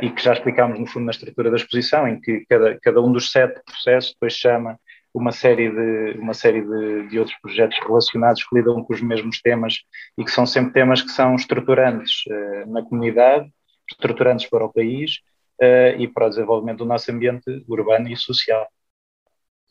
e 0.03 0.11
que 0.11 0.23
já 0.23 0.35
explicámos, 0.35 0.79
no 0.79 0.87
fundo, 0.87 1.07
na 1.07 1.11
estrutura 1.11 1.51
da 1.51 1.57
exposição, 1.57 2.07
em 2.07 2.21
que 2.21 2.45
cada, 2.49 2.79
cada 2.81 3.01
um 3.01 3.11
dos 3.11 3.33
sete 3.33 3.63
processos 3.65 4.13
depois 4.13 4.35
chama 4.35 4.79
uma 5.15 5.33
série 5.33 5.71
de, 5.71 6.19
uma 6.19 6.35
série 6.35 6.63
de, 6.63 7.09
de, 7.09 7.19
outros 7.19 7.37
projetos 7.41 7.79
relacionados 7.81 8.43
que 8.45 8.57
lidam 8.57 8.83
com 8.83 8.93
os 8.93 9.03
mesmos 9.03 9.41
temas 9.41 9.81
e 10.17 10.25
que 10.25 10.31
são 10.31 10.47
sempre 10.47 10.73
temas 10.73 11.03
que 11.03 11.11
são 11.11 11.35
estruturantes 11.35 12.25
uh, 12.27 12.71
na 12.71 12.83
comunidade, 12.83 13.51
estruturantes 13.91 14.49
para 14.49 14.65
o 14.65 14.73
país 14.73 15.19
uh, 15.61 16.01
e 16.01 16.09
para 16.09 16.27
o 16.27 16.31
desenvolvimento 16.31 16.79
do 16.79 16.87
nosso 16.87 17.11
ambiente 17.11 17.65
urbano 17.69 18.09
e 18.09 18.17
social. 18.17 18.67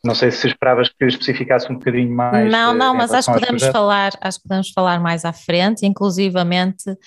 Não 0.03 0.15
sei 0.15 0.31
se 0.31 0.47
esperavas 0.47 0.89
que 0.89 1.05
especificasse 1.05 1.71
um 1.71 1.75
bocadinho 1.75 2.11
mais. 2.11 2.51
Não, 2.51 2.73
não, 2.73 2.95
mas 2.95 3.13
acho 3.13 3.31
que 3.31 3.39
podemos 3.39 3.63
falar, 3.63 4.13
acho 4.19 4.39
que 4.39 4.47
podemos 4.47 4.71
falar 4.71 4.99
mais 4.99 5.25
à 5.25 5.31
frente, 5.31 5.85
inclusivamente 5.85 6.97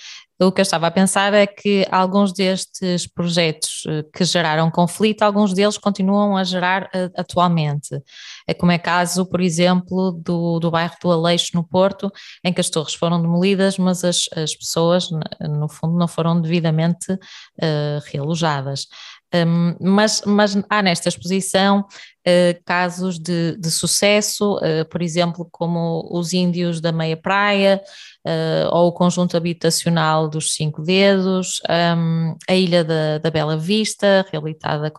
o 0.40 0.50
que 0.50 0.60
eu 0.60 0.64
estava 0.64 0.88
a 0.88 0.90
pensar 0.90 1.32
é 1.32 1.46
que 1.46 1.86
alguns 1.90 2.32
destes 2.32 3.06
projetos 3.06 3.84
eh, 3.86 4.04
que 4.12 4.24
geraram 4.24 4.68
conflito, 4.70 5.22
alguns 5.22 5.54
deles 5.54 5.78
continuam 5.78 6.36
a 6.36 6.42
gerar 6.42 6.84
uh, 6.84 7.10
atualmente. 7.16 8.02
É 8.46 8.52
como 8.52 8.72
é 8.72 8.78
caso, 8.78 9.24
por 9.26 9.40
exemplo, 9.40 10.10
do, 10.12 10.58
do 10.58 10.70
bairro 10.72 10.96
do 11.00 11.12
Aleixo, 11.12 11.50
no 11.54 11.62
Porto, 11.62 12.10
em 12.44 12.52
que 12.52 12.60
as 12.60 12.68
torres 12.68 12.94
foram 12.94 13.22
demolidas, 13.22 13.78
mas 13.78 14.02
as, 14.02 14.28
as 14.34 14.54
pessoas, 14.56 15.08
no 15.40 15.68
fundo, 15.68 15.96
não 15.96 16.08
foram 16.08 16.40
devidamente 16.40 17.12
uh, 17.12 18.00
realojadas. 18.06 18.86
Um, 19.34 19.76
mas, 19.80 20.22
mas 20.26 20.56
há 20.68 20.82
nesta 20.82 21.08
exposição 21.08 21.84
uh, 22.26 22.62
casos 22.64 23.19
de, 23.19 23.57
de 23.57 23.71
sucesso, 23.71 24.57
uh, 24.57 24.85
por 24.90 25.02
exemplo, 25.02 25.49
como 25.50 26.09
os 26.11 26.33
índios 26.33 26.81
da 26.81 26.93
meia 26.93 27.16
praia, 27.16 27.81
uh, 28.26 28.75
ou 28.75 28.88
o 28.88 28.93
conjunto 28.93 29.37
habitacional 29.37 30.28
dos 30.28 30.54
Cinco 30.54 30.83
Dedos, 30.83 31.61
um, 31.97 32.37
a 32.49 32.54
Ilha 32.54 32.85
da, 32.85 33.19
da 33.19 33.31
Bela 33.31 33.57
Vista, 33.57 34.26
reabilitada 34.31 34.93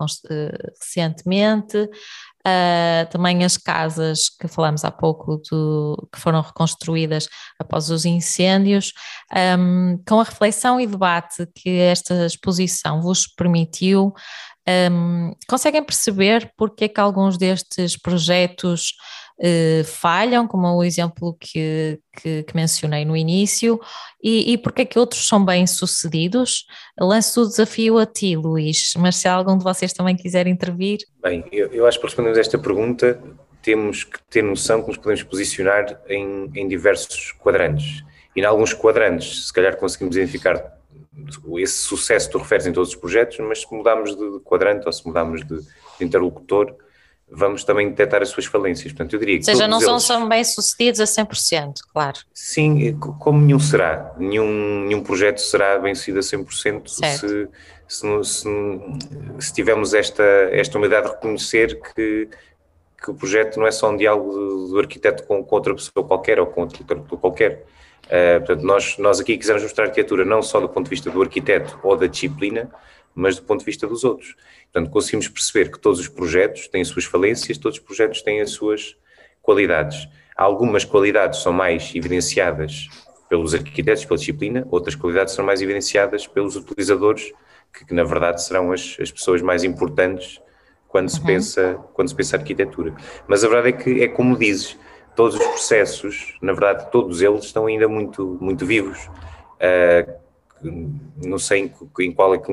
recentemente, 0.79 1.89
Uh, 2.48 3.10
também 3.10 3.44
as 3.44 3.58
casas 3.58 4.29
que 4.29 4.48
falamos 4.48 4.86
há 4.86 4.91
pouco 4.91 5.41
do, 5.50 6.08
que 6.13 6.20
foram 6.20 6.41
reconstruídas 6.41 7.27
após 7.58 7.89
os 7.89 8.05
incêndios, 8.05 8.94
um, 9.58 10.00
com 10.08 10.20
a 10.20 10.24
reflexão 10.24 10.79
e 10.79 10.86
debate 10.86 11.48
que 11.55 11.79
esta 11.79 12.24
exposição 12.24 13.01
vos 13.01 13.25
permitiu, 13.25 14.13
um, 14.67 15.34
conseguem 15.48 15.84
perceber 15.84 16.51
porque 16.57 16.86
é 16.86 16.88
que 16.88 17.00
alguns 17.00 17.38
destes 17.38 17.95
projetos 17.95 18.93
uh, 19.39 19.84
falham, 19.84 20.48
como 20.48 20.67
o 20.67 20.84
exemplo 20.84 21.38
que, 21.39 22.00
que, 22.19 22.43
que 22.43 22.55
mencionei 22.55 23.05
no 23.05 23.15
início, 23.15 23.79
e, 24.24 24.53
e 24.53 24.57
porque 24.57 24.81
é 24.81 24.86
que 24.86 24.98
outros 24.98 25.27
são 25.27 25.43
bem-sucedidos? 25.43 26.65
Lanço 27.00 27.43
o 27.43 27.48
desafio 27.48 27.98
a 28.00 28.05
ti, 28.05 28.36
Luís, 28.36 28.93
mas 28.98 29.17
se 29.17 29.27
algum 29.27 29.57
de 29.57 29.63
vocês 29.63 29.93
também 29.93 30.15
quiser 30.15 30.48
intervir. 30.48 31.00
Bem, 31.22 31.45
eu, 31.51 31.67
eu 31.72 31.86
acho 31.86 32.00
que 32.00 32.05
respondemos 32.05 32.38
esta 32.38 32.57
pergunta, 32.57 33.22
temos 33.62 34.03
que 34.03 34.19
ter 34.29 34.43
noção 34.43 34.81
que 34.81 34.89
nos 34.89 34.98
podemos 34.98 35.24
posicionar 35.24 36.00
em, 36.07 36.50
em 36.55 36.67
diversos 36.67 37.31
quadrantes. 37.34 38.03
E 38.36 38.41
em 38.41 38.45
alguns 38.45 38.74
quadrantes, 38.74 39.48
se 39.48 39.53
calhar 39.53 39.77
conseguimos 39.77 40.15
identificar 40.15 40.75
esse 41.57 41.77
sucesso 41.77 42.29
tu 42.29 42.38
referes 42.38 42.65
em 42.67 42.74
todos 42.74 42.89
os 42.89 42.95
projetos, 42.95 43.38
mas 43.39 43.62
se 43.62 43.74
mudarmos 43.74 44.15
de 44.15 44.39
quadrante 44.43 44.86
ou 44.86 44.91
se 44.91 45.05
mudarmos 45.05 45.45
de, 45.45 45.60
de 45.60 46.05
interlocutor, 46.05 46.75
vamos 47.29 47.63
também 47.63 47.89
detectar 47.89 48.22
as 48.22 48.29
suas 48.29 48.45
falências. 48.45 48.91
Portanto, 48.91 49.13
eu 49.13 49.19
diria 49.19 49.39
que. 49.39 49.50
Ou 49.50 49.55
seja, 49.55 49.67
não 49.67 49.81
eles, 49.81 50.03
são 50.03 50.27
bem 50.27 50.43
sucedidos 50.43 51.00
a 51.00 51.05
100%, 51.05 51.74
claro. 51.91 52.19
Sim, 52.34 52.98
como 53.19 53.41
nenhum 53.41 53.60
será. 53.60 54.13
Nenhum, 54.17 54.86
nenhum 54.86 55.01
projeto 55.01 55.39
será 55.39 55.77
bem 55.79 55.95
sucedido 55.95 56.19
a 56.19 56.22
100% 56.22 56.88
se, 56.88 57.50
se, 57.88 58.24
se, 58.24 58.50
se 59.39 59.53
tivermos 59.53 59.93
esta, 59.93 60.24
esta 60.51 60.77
humildade 60.77 61.07
de 61.07 61.13
reconhecer 61.13 61.79
que, 61.81 62.29
que 63.01 63.12
o 63.12 63.13
projeto 63.13 63.60
não 63.60 63.67
é 63.67 63.72
só 63.72 63.89
um 63.89 63.98
diálogo 63.98 64.31
do, 64.31 64.67
do 64.69 64.79
arquiteto 64.79 65.24
com, 65.24 65.43
com, 65.43 65.55
outra 65.55 65.74
pessoa 65.74 66.05
qualquer 66.05 66.39
ou 66.39 66.48
com 66.48 66.62
outro 66.62 67.17
qualquer. 67.17 67.65
Uh, 68.05 68.39
portanto, 68.45 68.63
nós, 68.63 68.97
nós 68.97 69.19
aqui 69.19 69.38
quisemos 69.38 69.63
mostrar 69.63 69.85
arquitetura 69.85 70.24
não 70.24 70.41
só 70.41 70.59
do 70.59 70.69
ponto 70.69 70.85
de 70.85 70.89
vista 70.91 71.09
do 71.09 71.21
arquiteto 71.21 71.79
ou 71.83 71.97
da 71.97 72.07
disciplina, 72.07 72.71
mas 73.15 73.38
do 73.38 73.43
ponto 73.43 73.59
de 73.59 73.65
vista 73.65 73.88
dos 73.88 74.03
outros. 74.03 74.35
Portanto, 74.71 74.91
conseguimos 74.91 75.27
perceber 75.27 75.71
que 75.71 75.79
todos 75.79 76.00
os 76.00 76.07
projetos 76.07 76.67
têm 76.67 76.81
as 76.81 76.89
suas 76.89 77.05
falências, 77.05 77.57
todos 77.57 77.79
os 77.79 77.83
projetos 77.83 78.21
têm 78.21 78.41
as 78.41 78.51
suas 78.51 78.95
qualidades. 79.41 80.07
Algumas 80.35 80.83
qualidades 80.83 81.41
são 81.41 81.53
mais 81.53 81.95
evidenciadas 81.95 82.89
pelos 83.29 83.55
arquitetos, 83.55 84.05
pela 84.05 84.17
disciplina, 84.17 84.67
outras 84.69 84.95
qualidades 84.95 85.33
são 85.33 85.45
mais 85.45 85.62
evidenciadas 85.62 86.27
pelos 86.27 86.55
utilizadores, 86.55 87.33
que, 87.74 87.85
que 87.85 87.93
na 87.93 88.03
verdade 88.03 88.43
serão 88.43 88.71
as, 88.71 88.97
as 89.00 89.12
pessoas 89.12 89.41
mais 89.41 89.63
importantes 89.63 90.41
quando 90.88 91.09
se, 91.09 91.19
uhum. 91.19 91.25
pensa, 91.25 91.79
quando 91.93 92.07
se 92.09 92.15
pensa 92.15 92.38
arquitetura. 92.38 92.95
Mas 93.27 93.43
a 93.43 93.47
verdade 93.47 93.69
é 93.69 93.71
que 93.71 94.03
é 94.03 94.07
como 94.07 94.38
dizes, 94.38 94.77
todos 95.15 95.36
os 95.36 95.45
processos, 95.45 96.36
na 96.41 96.53
verdade 96.53 96.91
todos 96.91 97.22
eles 97.22 97.45
estão 97.45 97.65
ainda 97.65 97.88
muito, 97.88 98.38
muito 98.41 98.65
vivos. 98.65 99.10
Uh, 99.55 100.25
não 101.24 101.38
sei 101.38 101.72
em, 102.00 102.12
qual 102.12 102.34
é 102.34 102.38
que, 102.38 102.51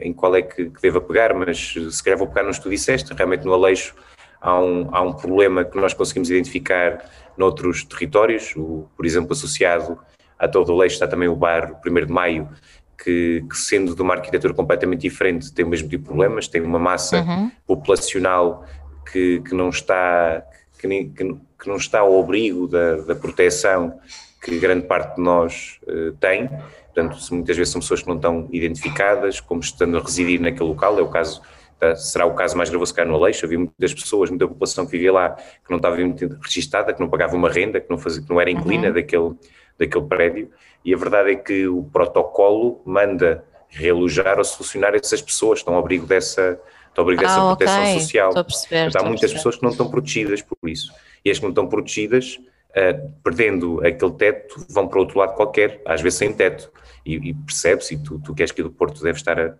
em 0.00 0.12
qual 0.12 0.34
é 0.34 0.42
que, 0.42 0.70
que 0.70 0.82
deva 0.82 1.00
pegar, 1.00 1.34
mas 1.34 1.74
se 1.90 2.02
calhar 2.02 2.18
vou 2.18 2.26
pegar 2.26 2.42
no 2.42 2.52
que 2.52 2.60
tu 2.60 2.70
disseste, 2.70 3.12
realmente 3.14 3.44
no 3.44 3.52
Aleixo 3.52 3.94
há 4.40 4.58
um, 4.58 4.88
há 4.92 5.00
um 5.00 5.12
problema 5.12 5.64
que 5.64 5.76
nós 5.76 5.94
conseguimos 5.94 6.30
identificar 6.30 7.04
noutros 7.36 7.84
territórios, 7.84 8.54
o, 8.56 8.88
por 8.96 9.06
exemplo, 9.06 9.32
associado 9.32 9.98
a 10.38 10.48
todo 10.48 10.70
o 10.70 10.72
Aleixo 10.74 10.94
está 10.94 11.06
também 11.06 11.28
o 11.28 11.36
bar 11.36 11.80
1 11.86 11.94
de 12.06 12.12
Maio, 12.12 12.48
que, 13.02 13.44
que, 13.48 13.56
sendo 13.56 13.94
de 13.94 14.02
uma 14.02 14.14
arquitetura 14.14 14.54
completamente 14.54 15.02
diferente 15.02 15.52
tem 15.52 15.64
o 15.64 15.68
mesmo 15.68 15.88
tipo 15.88 16.02
de 16.02 16.08
problemas, 16.08 16.48
tem 16.48 16.62
uma 16.62 16.78
massa 16.78 17.20
uhum. 17.20 17.50
populacional 17.66 18.64
que, 19.10 19.40
que 19.40 19.54
não 19.54 19.68
está 19.68 20.42
que, 20.78 21.04
que, 21.04 21.36
não 21.64 21.76
está 21.76 22.00
ao 22.00 22.20
abrigo 22.20 22.66
da, 22.66 22.96
da 22.96 23.14
proteção 23.14 23.98
que 24.42 24.58
grande 24.58 24.86
parte 24.86 25.16
de 25.16 25.22
nós 25.22 25.80
uh, 25.88 26.12
tem 26.20 26.48
portanto, 26.96 27.18
muitas 27.34 27.56
vezes 27.56 27.72
são 27.72 27.80
pessoas 27.80 28.00
que 28.00 28.08
não 28.08 28.16
estão 28.16 28.48
identificadas 28.50 29.38
como 29.38 29.60
estando 29.60 29.98
a 29.98 30.00
residir 30.00 30.40
naquele 30.40 30.68
local, 30.70 30.98
é 30.98 31.02
o 31.02 31.08
caso, 31.08 31.42
será 31.96 32.24
o 32.24 32.34
caso 32.34 32.56
mais 32.56 32.70
gravoso 32.70 32.94
cá 32.94 33.04
no 33.04 33.14
Aleixo, 33.14 33.44
havia 33.44 33.58
muitas 33.58 33.92
pessoas, 33.92 34.30
muita 34.30 34.48
população 34.48 34.86
que 34.86 34.92
vivia 34.92 35.12
lá, 35.12 35.30
que 35.30 35.70
não 35.70 35.76
estava 35.76 35.96
registada, 36.42 36.94
que 36.94 37.00
não 37.00 37.10
pagava 37.10 37.36
uma 37.36 37.50
renda, 37.50 37.80
que 37.80 37.90
não, 37.90 37.98
fazia, 37.98 38.22
que 38.22 38.30
não 38.30 38.40
era 38.40 38.50
inclina 38.50 38.88
uhum. 38.88 38.94
daquele, 38.94 39.34
daquele 39.78 40.04
prédio, 40.06 40.50
e 40.82 40.94
a 40.94 40.96
verdade 40.96 41.32
é 41.32 41.34
que 41.34 41.68
o 41.68 41.82
protocolo 41.84 42.80
manda 42.86 43.44
realojar 43.68 44.38
ou 44.38 44.44
solucionar 44.44 44.94
essas 44.94 45.20
pessoas, 45.20 45.58
estão 45.58 45.74
ao 45.74 45.80
abrigo 45.80 46.06
dessa, 46.06 46.58
estão 46.88 47.02
ao 47.02 47.10
abrigo 47.10 47.20
dessa 47.20 47.42
ah, 47.42 47.56
proteção 47.56 47.82
okay. 47.82 48.00
social. 48.00 48.32
Perceber, 48.32 48.90
há 48.96 49.02
muitas 49.02 49.32
pessoas 49.32 49.56
que 49.56 49.62
não 49.62 49.70
estão 49.70 49.90
protegidas 49.90 50.40
por 50.40 50.56
isso, 50.66 50.90
e 51.26 51.30
as 51.30 51.38
que 51.38 51.42
não 51.42 51.50
estão 51.50 51.68
protegidas, 51.68 52.38
uh, 52.70 53.12
perdendo 53.24 53.84
aquele 53.84 54.12
teto, 54.12 54.64
vão 54.70 54.86
para 54.86 55.00
outro 55.00 55.18
lado 55.18 55.34
qualquer, 55.34 55.82
às 55.84 56.00
vezes 56.00 56.20
sem 56.20 56.32
teto. 56.32 56.70
E, 57.04 57.30
e 57.30 57.34
percebe-se, 57.34 57.94
e 57.94 57.98
tu, 57.98 58.20
tu 58.20 58.32
que 58.32 58.42
és 58.42 58.52
aqui 58.52 58.62
do 58.62 58.70
Porto 58.70 59.02
deve 59.02 59.18
estar 59.18 59.40
a, 59.40 59.54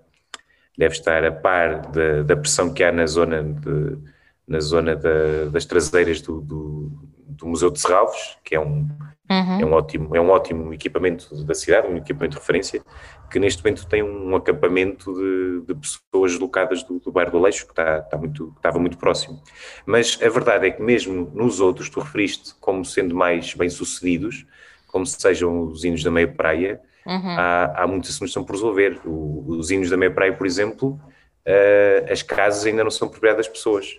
deve 0.79 0.95
estar 0.95 1.25
a 1.25 1.33
par 1.33 1.91
da, 1.91 2.23
da 2.23 2.37
pressão 2.37 2.73
que 2.73 2.85
há 2.85 2.93
na 2.93 3.05
zona, 3.05 3.43
de, 3.43 3.99
na 4.47 4.61
zona 4.61 4.95
da, 4.95 5.47
das 5.51 5.65
traseiras 5.65 6.21
do, 6.21 6.41
do, 6.41 6.93
do, 7.37 7.47
Museu 7.47 7.71
de 7.71 7.81
Serralves, 7.81 8.37
que 8.45 8.55
é 8.55 8.61
um, 8.61 8.89
uhum. 9.31 9.61
é, 9.61 9.65
um 9.65 9.73
ótimo, 9.73 10.17
é 10.17 10.21
um 10.21 10.31
ótimo 10.31 10.73
equipamento 10.73 11.45
da 11.45 11.55
cidade, 11.55 11.89
um 11.89 11.97
equipamento 11.97 12.35
de 12.35 12.41
referência, 12.41 12.83
que 13.31 13.39
neste 13.39 13.63
momento 13.63 13.87
tem 13.87 14.03
um 14.03 14.35
acampamento 14.35 15.13
de, 15.15 15.67
de 15.67 15.75
pessoas 15.75 16.33
deslocadas 16.33 16.83
do, 16.83 16.99
do 16.99 17.13
bairro 17.13 17.33
do 17.33 17.39
Aleixo, 17.39 17.67
que 17.67 17.73
está, 17.73 17.99
está 17.99 18.17
muito, 18.17 18.53
estava 18.57 18.79
muito 18.79 18.99
próximo. 18.99 19.43
Mas 19.85 20.19
a 20.23 20.29
verdade 20.29 20.67
é 20.67 20.71
que 20.71 20.83
mesmo 20.83 21.31
nos 21.35 21.61
outros, 21.61 21.89
tu 21.89 22.01
referiste 22.01 22.55
como 22.61 22.85
sendo 22.85 23.15
mais 23.15 23.55
bem-sucedidos, 23.55 24.47
como 24.87 25.05
sejam 25.07 25.61
os 25.61 25.85
hinos 25.85 26.03
da 26.03 26.11
meia 26.11 26.29
praia, 26.29 26.81
Uhum. 27.07 27.39
Há, 27.39 27.83
há 27.83 27.87
muitos 27.87 28.11
assuntos 28.11 28.35
que 28.35 28.39
estão 28.39 28.45
por 28.45 28.55
resolver. 28.55 29.01
O, 29.05 29.45
os 29.49 29.71
hinos 29.71 29.89
da 29.89 29.97
meia 29.97 30.11
praia, 30.11 30.33
por 30.33 30.47
exemplo, 30.47 31.01
uh, 31.47 32.13
as 32.13 32.21
casas 32.21 32.67
ainda 32.67 32.83
não 32.83 32.91
são 32.91 33.09
propriedade 33.09 33.39
das 33.39 33.49
pessoas. 33.49 33.97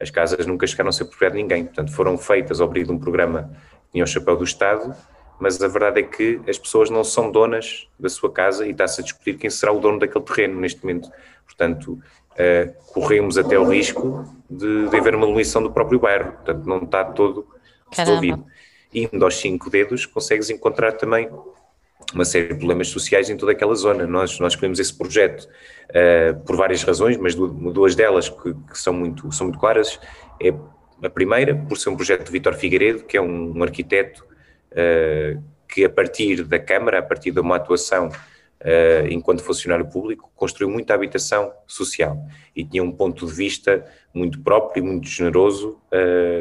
As 0.00 0.10
casas 0.10 0.46
nunca 0.46 0.66
chegaram 0.66 0.90
a 0.90 0.92
ser 0.92 1.06
propriedade 1.06 1.36
de 1.36 1.42
ninguém. 1.42 1.64
Portanto, 1.64 1.92
foram 1.92 2.18
feitas 2.18 2.60
ao 2.60 2.68
abrigo 2.68 2.88
de 2.88 2.92
um 2.92 2.98
programa 2.98 3.50
que 3.86 3.92
tinha 3.92 4.04
o 4.04 4.06
chapéu 4.06 4.36
do 4.36 4.44
Estado, 4.44 4.94
mas 5.40 5.62
a 5.62 5.68
verdade 5.68 6.00
é 6.00 6.02
que 6.02 6.40
as 6.48 6.58
pessoas 6.58 6.90
não 6.90 7.04
são 7.04 7.30
donas 7.30 7.88
da 7.98 8.08
sua 8.08 8.30
casa 8.30 8.66
e 8.66 8.70
está-se 8.70 9.00
a 9.00 9.04
discutir 9.04 9.36
quem 9.36 9.50
será 9.50 9.72
o 9.72 9.80
dono 9.80 9.98
daquele 9.98 10.24
terreno 10.24 10.60
neste 10.60 10.82
momento. 10.82 11.10
Portanto, 11.44 11.92
uh, 11.92 12.92
corremos 12.92 13.38
até 13.38 13.58
o 13.58 13.64
risco 13.64 14.24
de, 14.48 14.88
de 14.88 14.96
haver 14.96 15.14
uma 15.14 15.26
demolição 15.26 15.62
do 15.62 15.70
próprio 15.70 15.98
bairro. 15.98 16.32
Portanto, 16.32 16.66
não 16.66 16.78
está 16.78 17.04
todo 17.04 17.46
resolvido. 17.90 18.44
Indo 18.92 19.24
aos 19.24 19.36
cinco 19.36 19.68
dedos, 19.68 20.06
consegues 20.06 20.48
encontrar 20.48 20.92
também 20.92 21.28
uma 22.14 22.24
série 22.24 22.48
de 22.48 22.54
problemas 22.54 22.88
sociais 22.88 23.28
em 23.30 23.36
toda 23.36 23.52
aquela 23.52 23.74
zona. 23.74 24.06
Nós, 24.06 24.38
nós 24.38 24.52
escolhemos 24.52 24.78
esse 24.78 24.96
projeto 24.96 25.48
uh, 25.90 26.38
por 26.44 26.56
várias 26.56 26.82
razões, 26.82 27.16
mas 27.16 27.34
duas 27.34 27.94
delas 27.94 28.28
que, 28.28 28.54
que, 28.54 28.78
são, 28.78 28.92
muito, 28.92 29.30
são 29.32 29.46
muito 29.46 29.58
claras. 29.58 29.98
É 30.40 30.52
a 31.02 31.10
primeira, 31.10 31.54
por 31.54 31.76
ser 31.76 31.90
um 31.90 31.96
projeto 31.96 32.24
de 32.24 32.30
Vítor 32.30 32.54
Figueiredo, 32.54 33.04
que 33.04 33.16
é 33.16 33.20
um, 33.20 33.56
um 33.56 33.62
arquiteto 33.62 34.24
uh, 34.72 35.42
que, 35.68 35.84
a 35.84 35.90
partir 35.90 36.44
da 36.44 36.58
Câmara, 36.58 37.00
a 37.00 37.02
partir 37.02 37.32
de 37.32 37.40
uma 37.40 37.56
atuação 37.56 38.08
uh, 38.08 39.06
enquanto 39.10 39.42
funcionário 39.42 39.86
público, 39.86 40.30
construiu 40.36 40.70
muita 40.70 40.94
habitação 40.94 41.52
social 41.66 42.16
e 42.54 42.64
tinha 42.64 42.82
um 42.82 42.92
ponto 42.92 43.26
de 43.26 43.32
vista 43.32 43.84
muito 44.14 44.40
próprio 44.40 44.82
e 44.82 44.86
muito 44.86 45.08
generoso 45.08 45.78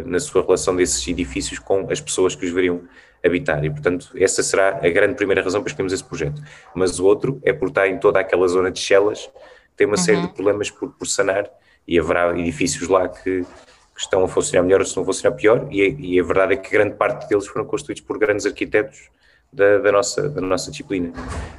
na 0.05 0.17
sua 0.17 0.41
relação 0.41 0.73
desses 0.73 1.05
edifícios 1.05 1.59
com 1.59 1.91
as 1.91 1.99
pessoas 1.99 2.33
que 2.33 2.45
os 2.45 2.51
veriam 2.53 2.83
habitar. 3.25 3.63
E, 3.63 3.69
portanto, 3.69 4.11
essa 4.15 4.43
será 4.43 4.79
a 4.81 4.89
grande 4.89 5.15
primeira 5.15 5.41
razão 5.41 5.61
para 5.61 5.69
escolhermos 5.69 5.93
esse 5.93 6.03
projeto. 6.03 6.41
Mas 6.73 6.99
o 6.99 7.05
outro 7.05 7.39
é 7.43 7.51
por 7.51 7.69
estar 7.69 7.87
em 7.87 7.97
toda 7.97 8.19
aquela 8.19 8.47
zona 8.47 8.71
de 8.71 8.79
Chelas, 8.79 9.29
tem 9.75 9.87
uma 9.87 9.97
uhum. 9.97 10.03
série 10.03 10.21
de 10.21 10.27
problemas 10.29 10.69
por, 10.69 10.89
por 10.91 11.07
sanar 11.07 11.49
e 11.87 11.99
haverá 11.99 12.37
edifícios 12.37 12.87
lá 12.87 13.07
que, 13.07 13.41
que 13.41 14.01
estão 14.01 14.23
a 14.23 14.27
funcionar 14.27 14.63
melhor 14.63 14.79
ou 14.79 14.85
se 14.85 14.95
não 14.95 15.03
a 15.03 15.05
funcionar 15.05 15.35
pior, 15.35 15.67
e, 15.69 16.15
e, 16.15 16.19
a 16.19 16.23
verdade 16.23 16.53
é 16.53 16.57
que 16.57 16.69
grande 16.71 16.95
parte 16.95 17.27
deles 17.27 17.45
foram 17.47 17.65
construídos 17.65 18.01
por 18.01 18.17
grandes 18.17 18.45
arquitetos 18.45 19.09
da, 19.51 19.79
da 19.79 19.91
nossa, 19.91 20.29
da 20.29 20.41
nossa 20.41 20.71
disciplina. 20.71 21.11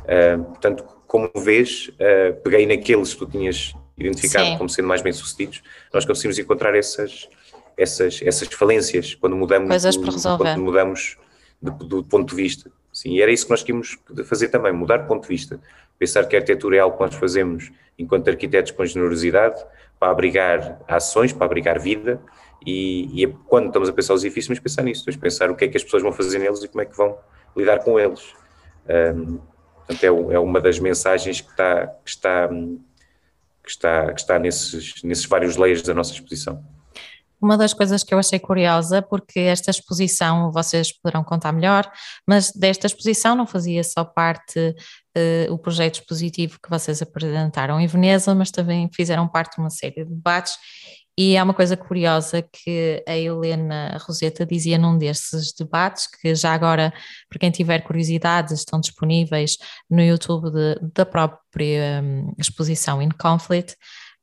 Uh, 0.05 0.45
portanto, 0.45 0.85
como 1.07 1.31
vês, 1.37 1.91
uh, 1.95 2.41
peguei 2.43 2.67
naqueles 2.67 3.15
que 3.15 3.21
tu 3.21 3.27
tinhas 3.27 3.75
identificado 3.97 4.47
Sim. 4.47 4.59
como 4.59 4.69
sendo 4.69 4.89
mais 4.89 5.03
bem-sucedidos, 5.03 5.63
nós 5.93 6.05
conseguimos 6.05 6.39
encontrar 6.39 6.75
essas, 6.75 7.29
essas, 7.77 8.21
essas 8.23 8.49
falências 8.49 9.15
quando 9.15 9.37
mudamos, 9.37 9.69
Coisas 9.69 9.97
para 9.97 10.11
resolver. 10.11 10.45
quando 10.45 10.63
mudamos 10.63 11.17
do 11.61 12.05
ponto 12.05 12.31
de 12.31 12.43
vista. 12.43 12.71
Sim, 12.93 13.13
e 13.13 13.23
era 13.23 13.31
isso 13.31 13.45
que 13.45 13.51
nós 13.51 13.63
queríamos 13.63 13.99
fazer 14.25 14.49
também, 14.49 14.73
mudar 14.73 14.99
de 14.99 15.07
ponto 15.07 15.23
de 15.23 15.29
vista. 15.29 15.61
Pensar 15.99 16.25
que 16.25 16.35
a 16.35 16.39
arquitetura 16.39 16.77
é 16.77 16.81
algo 16.81 16.97
que 16.97 17.03
nós 17.03 17.15
fazemos 17.15 17.71
enquanto 17.99 18.29
arquitetos 18.29 18.73
com 18.73 18.85
generosidade, 18.85 19.65
para 19.99 20.11
abrigar 20.11 20.81
ações, 20.87 21.33
para 21.33 21.47
abrigar 21.47 21.79
vida, 21.81 22.21
e, 22.65 23.23
e 23.23 23.27
quando 23.47 23.67
estamos 23.67 23.89
a 23.89 23.93
pensar 23.93 24.15
os 24.15 24.25
edifícios, 24.25 24.49
mas 24.49 24.59
pensar 24.59 24.83
nisso, 24.83 25.03
depois 25.03 25.17
pensar 25.17 25.51
o 25.51 25.57
que 25.57 25.65
é 25.65 25.69
que 25.69 25.77
as 25.77 25.85
pessoas 25.85 26.03
vão 26.03 26.13
fazer 26.13 26.39
neles 26.39 26.63
e 26.63 26.69
como 26.69 26.83
é 26.83 26.87
que 26.87 26.97
vão 26.97 27.17
lidar 27.57 27.79
com 27.81 27.99
eles. 27.99 28.35
Um, 28.89 29.39
portanto, 29.87 30.05
é, 30.05 30.35
é, 30.35 30.39
uma 30.39 30.61
das 30.61 30.79
mensagens 30.79 31.41
que 31.41 31.51
está, 31.51 31.87
que 31.87 32.11
está, 32.11 32.49
que 32.49 33.71
está, 33.71 34.13
que 34.13 34.21
está 34.21 34.39
nesses, 34.39 35.03
nesses 35.03 35.27
vários 35.27 35.57
layers 35.57 35.83
da 35.83 35.95
nossa 35.95 36.13
exposição. 36.13 36.63
Uma 37.41 37.57
das 37.57 37.75
coisas 37.75 38.03
que 38.03 38.15
eu 38.15 38.19
achei 38.19 38.39
curiosa, 38.39 39.03
porque 39.03 39.41
esta 39.41 39.71
exposição, 39.71 40.51
vocês 40.51 40.91
poderão 40.91 41.23
contar 41.23 41.53
melhor, 41.53 41.91
mas 42.27 42.51
desta 42.53 42.87
exposição 42.87 43.35
não 43.35 43.47
fazia 43.47 43.85
só 43.85 44.05
parte 44.05 44.59
uh, 44.59 45.53
o 45.53 45.59
projeto 45.59 46.01
expositivo 46.01 46.59
que 46.63 46.71
vocês 46.71 47.03
apresentaram 47.03 47.79
em 47.79 47.87
Veneza, 47.87 48.35
mas 48.35 48.51
também 48.51 48.89
fizeram 48.95 49.29
parte 49.29 49.57
de 49.57 49.61
uma 49.61 49.71
série 49.71 50.05
de 50.05 50.11
debates. 50.11 50.57
E 51.19 51.35
há 51.37 51.43
uma 51.43 51.55
coisa 51.55 51.79
curiosa 51.79 52.43
que 52.43 53.03
a 53.09 53.17
Helena 53.17 53.97
Roseta 54.07 54.45
dizia 54.45 54.77
num 54.77 54.99
desses 54.99 55.51
debates, 55.55 56.07
que 56.07 56.35
já 56.35 56.53
agora, 56.53 56.93
para 57.29 57.39
quem 57.39 57.51
tiver 57.51 57.81
curiosidade, 57.81 58.53
estão 58.53 58.79
disponíveis 58.79 59.57
no 59.91 60.03
YouTube 60.03 60.51
de, 60.51 60.79
da 60.95 61.07
própria 61.07 62.03
um, 62.05 62.35
exposição 62.39 63.01
In 63.01 63.09
Conflict, 63.09 63.77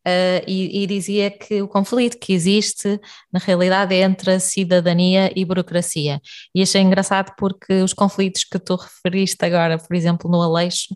uh, 0.07 0.43
e, 0.48 0.83
e, 0.83 0.88
dizia 0.88 1.31
que 1.31 1.62
o 1.62 1.67
conflito 1.67 2.17
que 2.17 2.33
existe, 2.33 3.00
na 3.31 3.39
realidade, 3.39 3.95
é 3.95 4.01
entre 4.01 4.39
cidadania 4.39 5.31
e 5.36 5.45
burocracia. 5.45 6.22
E 6.53 6.62
achei 6.62 6.81
engraçado 6.81 7.33
porque 7.38 7.81
os 7.81 7.93
conflitos 7.93 8.43
que 8.43 8.60
tu 8.60 8.75
referiste 8.75 9.43
agora, 9.45 9.77
por 9.77 9.95
exemplo, 9.95 10.29
no 10.29 10.41
Aleixo, 10.41 10.95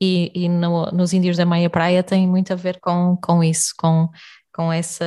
e, 0.00 0.30
e 0.34 0.48
no, 0.48 0.86
nos 0.92 1.12
Índios 1.14 1.38
da 1.38 1.46
Meia 1.46 1.70
Praia 1.70 2.02
têm 2.02 2.28
muito 2.28 2.52
a 2.52 2.56
ver 2.56 2.78
com, 2.80 3.16
com 3.22 3.42
isso, 3.42 3.72
com 3.78 4.10
com 4.56 4.72
essa, 4.72 5.04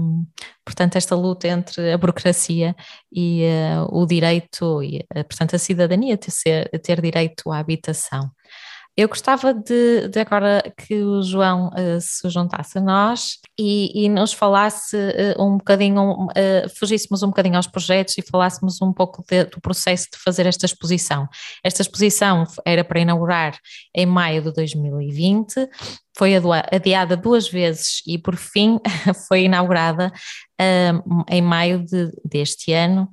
um, 0.00 0.24
portanto, 0.64 0.96
esta 0.96 1.14
luta 1.14 1.46
entre 1.46 1.92
a 1.92 1.98
burocracia 1.98 2.74
e 3.12 3.44
uh, 3.44 3.94
o 3.94 4.06
direito, 4.06 4.82
e, 4.82 5.00
uh, 5.14 5.24
portanto, 5.28 5.54
a 5.54 5.58
cidadania 5.58 6.16
ter, 6.16 6.30
ser, 6.30 6.70
ter 6.80 7.02
direito 7.02 7.52
à 7.52 7.58
habitação. 7.58 8.30
Eu 8.94 9.08
gostava 9.08 9.54
de, 9.54 10.08
de 10.08 10.20
agora 10.20 10.62
que 10.76 11.02
o 11.02 11.22
João 11.22 11.68
uh, 11.68 11.98
se 11.98 12.28
juntasse 12.28 12.76
a 12.76 12.80
nós 12.80 13.38
e, 13.58 14.04
e 14.04 14.08
nos 14.08 14.34
falasse 14.34 14.94
uh, 14.94 15.42
um 15.42 15.56
bocadinho, 15.56 16.26
uh, 16.26 16.68
fugíssemos 16.78 17.22
um 17.22 17.28
bocadinho 17.28 17.56
aos 17.56 17.66
projetos 17.66 18.18
e 18.18 18.22
falássemos 18.22 18.82
um 18.82 18.92
pouco 18.92 19.24
de, 19.26 19.44
do 19.44 19.62
processo 19.62 20.08
de 20.12 20.18
fazer 20.18 20.44
esta 20.44 20.66
exposição. 20.66 21.26
Esta 21.64 21.80
exposição 21.80 22.44
era 22.66 22.84
para 22.84 23.00
inaugurar 23.00 23.58
em 23.94 24.04
maio 24.04 24.42
de 24.42 24.52
2020, 24.52 25.70
foi 26.14 26.34
adiada 26.70 27.16
duas 27.16 27.48
vezes 27.48 28.02
e 28.06 28.18
por 28.18 28.36
fim 28.36 28.78
foi 29.26 29.44
inaugurada 29.44 30.12
em 31.28 31.40
maio 31.40 31.82
de, 31.82 32.12
deste 32.22 32.72
ano, 32.72 33.08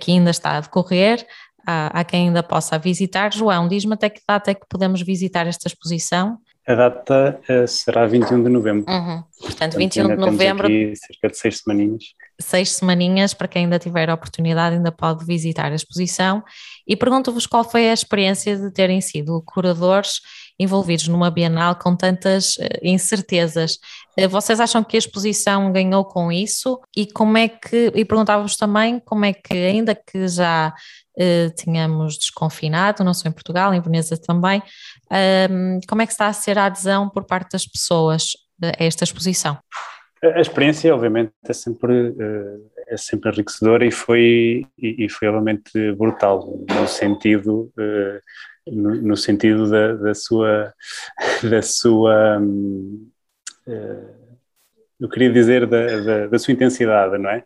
que 0.00 0.12
ainda 0.12 0.30
está 0.30 0.58
a 0.58 0.60
decorrer 0.60 1.26
há, 1.66 2.00
há 2.00 2.04
quem 2.04 2.28
ainda 2.28 2.42
possa 2.42 2.78
visitar. 2.78 3.32
João, 3.32 3.68
diz-me 3.68 3.94
até 3.94 4.08
que 4.08 4.20
data 4.26 4.50
é 4.50 4.54
que 4.54 4.66
podemos 4.68 5.02
visitar 5.02 5.46
esta 5.46 5.68
exposição? 5.68 6.38
A 6.66 6.74
data 6.74 7.38
uh, 7.46 7.68
será 7.68 8.06
21 8.06 8.42
de 8.42 8.48
novembro. 8.48 8.90
Uhum. 8.90 9.22
Portanto, 9.38 9.76
21 9.76 10.08
de 10.08 10.16
novembro. 10.16 10.66
Aqui 10.66 10.94
cerca 10.96 11.28
de 11.28 11.38
seis 11.38 11.58
semaninhas. 11.58 12.04
Seis 12.40 12.72
semaninhas, 12.72 13.34
para 13.34 13.46
quem 13.46 13.64
ainda 13.64 13.78
tiver 13.78 14.08
a 14.08 14.14
oportunidade, 14.14 14.76
ainda 14.76 14.90
pode 14.90 15.26
visitar 15.26 15.70
a 15.70 15.74
exposição. 15.74 16.42
E 16.86 16.96
pergunto-vos 16.96 17.46
qual 17.46 17.64
foi 17.64 17.90
a 17.90 17.92
experiência 17.92 18.56
de 18.56 18.72
terem 18.72 19.02
sido 19.02 19.42
curadores 19.44 20.20
envolvidos 20.58 21.06
numa 21.08 21.30
Bienal 21.30 21.76
com 21.76 21.94
tantas 21.94 22.56
uh, 22.56 22.62
incertezas. 22.82 23.78
Uh, 24.18 24.26
vocês 24.26 24.58
acham 24.58 24.82
que 24.82 24.96
a 24.96 24.98
exposição 24.98 25.70
ganhou 25.70 26.02
com 26.02 26.32
isso? 26.32 26.80
E 26.96 27.06
como 27.06 27.36
é 27.36 27.46
que, 27.46 27.92
e 27.94 28.06
perguntava-vos 28.06 28.56
também 28.56 28.98
como 29.00 29.26
é 29.26 29.34
que, 29.34 29.52
ainda 29.52 29.94
que 29.94 30.26
já 30.28 30.72
uh, 31.18 31.54
tínhamos 31.56 32.18
desconfinado, 32.18 33.04
não 33.04 33.14
só 33.14 33.28
em 33.28 33.32
Portugal, 33.32 33.72
em 33.74 33.80
Veneza 33.80 34.16
também. 34.16 34.62
Como 35.88 36.02
é 36.02 36.06
que 36.06 36.12
está 36.12 36.26
a 36.26 36.32
ser 36.32 36.58
a 36.58 36.66
adesão 36.66 37.08
por 37.08 37.24
parte 37.24 37.52
das 37.52 37.66
pessoas 37.66 38.32
a 38.62 38.84
esta 38.84 39.04
exposição? 39.04 39.58
A 40.22 40.40
experiência, 40.40 40.94
obviamente, 40.94 41.32
é 41.46 41.52
sempre, 41.52 42.08
uh, 42.10 42.70
é 42.88 42.96
sempre 42.96 43.30
enriquecedora 43.30 43.84
e 43.84 43.90
foi, 43.90 44.66
e, 44.78 45.06
foi, 45.10 45.28
obviamente, 45.28 45.92
brutal, 45.92 46.64
no 46.70 46.88
sentido, 46.88 47.70
uh, 47.76 48.72
no, 48.72 49.16
sentido 49.18 49.68
da, 49.68 49.92
da 49.92 50.14
sua, 50.14 50.72
da 51.50 51.60
sua 51.60 52.38
um, 52.40 53.10
eu 54.98 55.08
queria 55.10 55.30
dizer 55.30 55.66
da, 55.66 56.00
da, 56.00 56.26
da, 56.28 56.38
sua 56.38 56.52
intensidade, 56.52 57.18
não 57.18 57.28
é? 57.28 57.44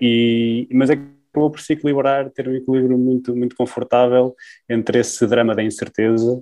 e, 0.00 0.68
mas 0.70 0.90
é 0.90 0.96
acabou 1.34 1.50
por 1.50 1.60
se 1.60 1.72
equilibrar, 1.72 2.30
ter 2.30 2.48
um 2.48 2.54
equilíbrio 2.54 2.96
muito, 2.96 3.34
muito 3.34 3.56
confortável 3.56 4.34
entre 4.68 5.00
esse 5.00 5.26
drama 5.26 5.54
da 5.54 5.62
incerteza 5.62 6.40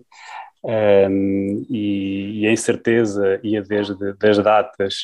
um, 0.65 1.67
e, 1.69 2.43
e, 2.43 2.47
a 2.47 2.53
incerteza 2.53 3.41
ia 3.43 3.61
desde 3.63 4.13
das 4.15 4.39
datas 4.39 4.95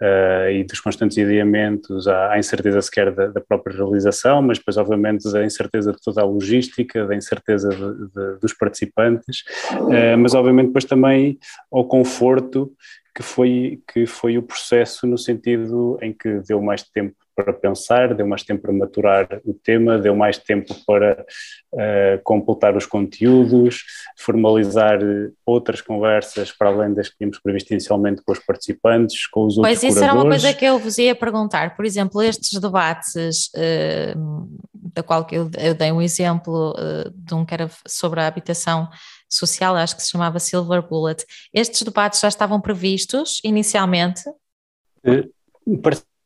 uh, 0.00 0.50
e 0.52 0.62
dos 0.62 0.78
constantes 0.78 1.18
adiamentos 1.18 2.06
à, 2.06 2.34
à 2.34 2.38
incerteza 2.38 2.80
sequer 2.80 3.12
da, 3.12 3.26
da, 3.26 3.40
própria 3.40 3.76
realização, 3.76 4.40
mas 4.40 4.58
depois 4.58 4.76
obviamente 4.76 5.26
a 5.36 5.44
incerteza 5.44 5.90
de 5.90 6.00
toda 6.00 6.20
a 6.20 6.24
logística, 6.24 7.06
da 7.06 7.16
incerteza 7.16 7.70
de, 7.70 8.06
de, 8.08 8.38
dos 8.40 8.52
participantes, 8.52 9.42
uh, 9.72 10.16
mas 10.16 10.32
obviamente 10.32 10.68
depois 10.68 10.84
também 10.84 11.38
ao 11.72 11.84
conforto 11.88 12.72
que 13.12 13.22
foi, 13.24 13.82
que 13.92 14.06
foi 14.06 14.38
o 14.38 14.42
processo 14.42 15.08
no 15.08 15.18
sentido 15.18 15.98
em 16.00 16.12
que 16.12 16.40
deu 16.46 16.62
mais 16.62 16.84
tempo 16.84 17.16
para 17.34 17.52
pensar, 17.52 18.14
deu 18.14 18.26
mais 18.26 18.42
tempo 18.42 18.62
para 18.62 18.72
maturar 18.72 19.40
o 19.44 19.54
tema, 19.54 19.98
deu 19.98 20.14
mais 20.14 20.38
tempo 20.38 20.74
para 20.86 21.24
uh, 21.72 22.22
completar 22.22 22.76
os 22.76 22.86
conteúdos, 22.86 23.84
formalizar 24.18 24.98
outras 25.44 25.80
conversas 25.80 26.52
para 26.52 26.68
além 26.68 26.92
das 26.92 27.08
que 27.08 27.16
tínhamos 27.16 27.38
previsto 27.38 27.70
inicialmente 27.70 28.22
com 28.22 28.32
os 28.32 28.38
participantes, 28.38 29.26
com 29.26 29.46
os 29.46 29.56
outros 29.56 29.80
Pois 29.80 29.92
isso 29.92 30.02
era 30.02 30.14
uma 30.14 30.26
coisa 30.26 30.52
que 30.52 30.64
eu 30.64 30.78
vos 30.78 30.98
ia 30.98 31.14
perguntar, 31.14 31.76
por 31.76 31.84
exemplo, 31.84 32.22
estes 32.22 32.58
debates, 32.60 33.50
uh, 33.54 34.48
da 34.72 35.02
qual 35.02 35.26
eu, 35.30 35.50
eu, 35.58 35.74
dei 35.74 35.92
um 35.92 36.02
exemplo 36.02 36.72
uh, 36.72 37.10
de 37.14 37.34
um 37.34 37.44
que 37.44 37.54
era 37.54 37.70
sobre 37.86 38.20
a 38.20 38.26
habitação 38.26 38.88
social, 39.28 39.76
acho 39.76 39.96
que 39.96 40.02
se 40.02 40.10
chamava 40.10 40.38
Silver 40.40 40.82
Bullet, 40.82 41.24
estes 41.54 41.82
debates 41.82 42.20
já 42.20 42.28
estavam 42.28 42.60
previstos 42.60 43.40
inicialmente? 43.44 44.22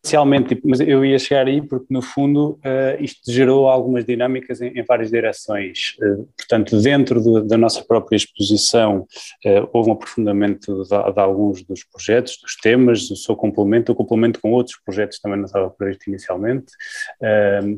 Especialmente, 0.05 0.61
mas 0.63 0.81
eu 0.81 1.03
ia 1.03 1.19
chegar 1.19 1.47
aí 1.47 1.67
porque 1.67 1.87
no 1.89 2.03
fundo 2.03 2.61
uh, 2.63 3.03
isto 3.03 3.33
gerou 3.33 3.71
algumas 3.71 4.05
dinâmicas 4.05 4.61
em, 4.61 4.85
várias 4.87 5.11
direções. 5.11 5.97
Uh, 5.99 6.29
portanto, 6.37 6.79
dentro 6.79 7.43
da 7.47 7.57
nossa 7.57 7.83
própria 7.83 8.15
exposição 8.15 9.07
uh, 9.47 9.69
houve 9.73 9.89
um 9.89 9.95
aprofundamento 9.95 10.83
de, 10.83 10.91
de, 10.91 11.21
alguns 11.21 11.65
dos 11.65 11.85
projetos, 11.85 12.39
dos 12.43 12.55
temas, 12.57 13.09
do 13.09 13.17
seu 13.17 13.35
complemento, 13.35 13.93
o 13.93 13.95
complemento 13.95 14.43
com 14.43 14.53
outros 14.53 14.79
projetos 14.85 15.19
também 15.21 15.39
não 15.39 15.47
estava 15.47 15.71
previsto 15.71 16.11
inicialmente. 16.11 16.67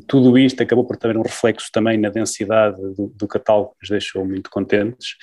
tudo 0.09 0.37
isto 0.37 0.61
acabou 0.61 0.85
por 0.85 0.97
ter 0.97 1.17
um 1.17 1.23
reflexo 1.23 1.69
também 1.73 1.97
na 1.97 2.09
densidade 2.09 2.77
do, 2.77 3.07
do 3.15 3.29
catálogo 3.29 3.71
que 3.71 3.83
nos 3.83 3.91
deixou 3.91 4.27
muito 4.27 4.51
contentes. 4.51 5.15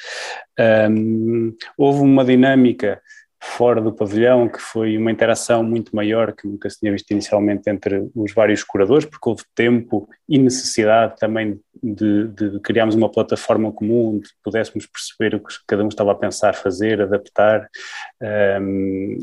Houve 1.77 1.99
uma 1.99 2.23
dinâmica 2.23 3.01
fora 3.45 3.81
do 3.81 3.91
pavilhão, 3.91 4.47
que 4.47 4.59
foi 4.59 4.97
uma 4.97 5.11
interação 5.11 5.63
muito 5.63 5.93
maior 5.93 6.31
que 6.31 6.47
nunca 6.47 6.69
se 6.69 6.79
tinha 6.79 6.93
visto 6.93 7.11
inicialmente 7.11 7.69
entre 7.69 8.09
os 8.15 8.33
vários 8.33 8.63
curadores, 8.63 9.05
porque 9.05 9.29
houve 9.29 9.43
tempo 9.53 10.07
e 10.29 10.39
necessidade 10.39 11.17
também 11.17 11.59
de, 11.83 12.29
de 12.29 12.59
criarmos 12.61 12.95
uma 12.95 13.11
plataforma 13.11 13.69
comum 13.71 14.15
onde 14.15 14.29
pudéssemos 14.41 14.87
perceber 14.87 15.35
o 15.35 15.39
que 15.41 15.53
cada 15.67 15.83
um 15.83 15.89
estava 15.89 16.13
a 16.13 16.15
pensar 16.15 16.55
fazer, 16.55 17.01
adaptar, 17.01 17.67
um, 18.61 19.17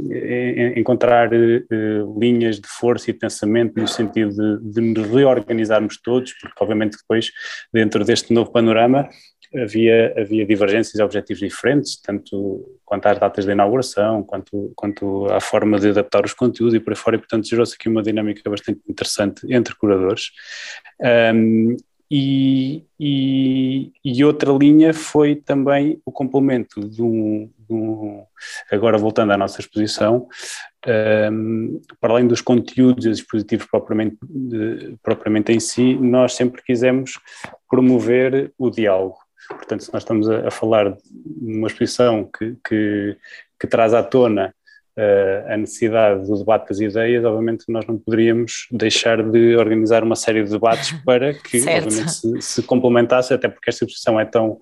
encontrar 0.77 1.31
uh, 1.33 2.21
linhas 2.21 2.61
de 2.61 2.69
força 2.69 3.11
e 3.11 3.15
pensamento 3.15 3.81
no 3.81 3.89
sentido 3.89 4.31
de, 4.31 4.73
de 4.73 4.81
nos 4.83 5.09
reorganizarmos 5.09 5.99
todos, 6.01 6.35
porque 6.35 6.63
obviamente 6.63 6.99
depois, 6.99 7.33
dentro 7.73 8.05
deste 8.05 8.35
novo 8.35 8.53
panorama, 8.53 9.09
havia, 9.55 10.15
havia 10.17 10.47
divergências 10.47 10.99
e 10.99 11.03
objetivos 11.03 11.41
diferentes, 11.41 12.01
tanto 12.01 12.79
quanto 12.85 13.07
às 13.07 13.19
datas 13.19 13.45
de 13.45 13.53
inauguração, 13.53 14.23
quanto, 14.23 14.73
quanto 14.77 15.27
à 15.27 15.41
forma 15.41 15.79
de 15.79 15.89
adaptar 15.89 16.25
os 16.25 16.35
conteúdos 16.35 16.75
e 16.75 16.81
por 16.81 16.93
aí 16.93 16.97
fora, 16.97 17.17
e 17.17 17.19
portanto 17.19 17.49
gerou-se 17.49 17.75
aqui 17.75 17.89
uma 17.89 18.03
dinâmica 18.03 18.49
bastante 18.49 18.81
interessante 18.89 19.47
entre 19.53 19.75
curadores. 19.75 20.31
Um, 21.35 21.77
e, 22.13 22.85
e, 22.99 23.93
e, 24.05 24.25
outra 24.25 24.51
linha 24.51 24.93
foi 24.93 25.37
também 25.37 26.03
o 26.05 26.11
complemento 26.11 26.81
de 26.89 27.01
um, 27.01 27.49
de 27.57 27.73
um 27.73 28.25
agora 28.69 28.99
voltando 28.99 29.33
à 29.33 29.37
nossa 29.37 29.61
exposição, 29.61 30.27
um, 31.33 31.81
para 32.01 32.15
além 32.15 32.27
dos 32.27 32.41
conteúdos 32.41 33.07
e 33.07 33.11
dispositivos 33.13 33.67
propriamente, 33.71 34.17
de, 34.23 34.97
propriamente 35.05 35.53
em 35.53 35.61
si, 35.61 35.95
nós 35.95 36.35
sempre 36.35 36.61
quisemos 36.63 37.13
promover 37.69 38.53
o 38.59 38.71
diálogo. 38.71 39.20
Portanto, 39.57 39.85
se 39.85 39.93
nós 39.93 40.03
estamos 40.03 40.29
a, 40.29 40.49
a 40.49 40.51
falar 40.51 40.91
de 40.93 40.99
uma 41.57 41.67
exposição 41.67 42.25
que, 42.25 42.57
que, 42.67 43.17
que 43.59 43.67
traz 43.67 43.93
à 43.93 44.03
tona 44.03 44.55
uh, 44.97 45.53
a 45.53 45.57
necessidade 45.57 46.27
do 46.27 46.39
debate 46.39 46.69
das 46.69 46.81
ideias, 46.81 47.25
obviamente 47.25 47.65
nós 47.69 47.87
não 47.87 47.99
poderíamos 47.99 48.67
deixar 48.71 49.23
de 49.23 49.57
organizar 49.57 50.03
uma 50.03 50.17
série 50.17 50.45
de 50.45 50.51
debates 50.51 50.93
para 51.05 51.35
que, 51.35 51.59
obviamente, 51.59 52.13
se, 52.13 52.43
se 52.43 52.63
complementasse, 52.63 53.35
até 53.35 53.49
porque 53.49 53.71
esta 53.71 53.85
exposição 53.85 54.19
é 54.19 54.25
tão 54.25 54.59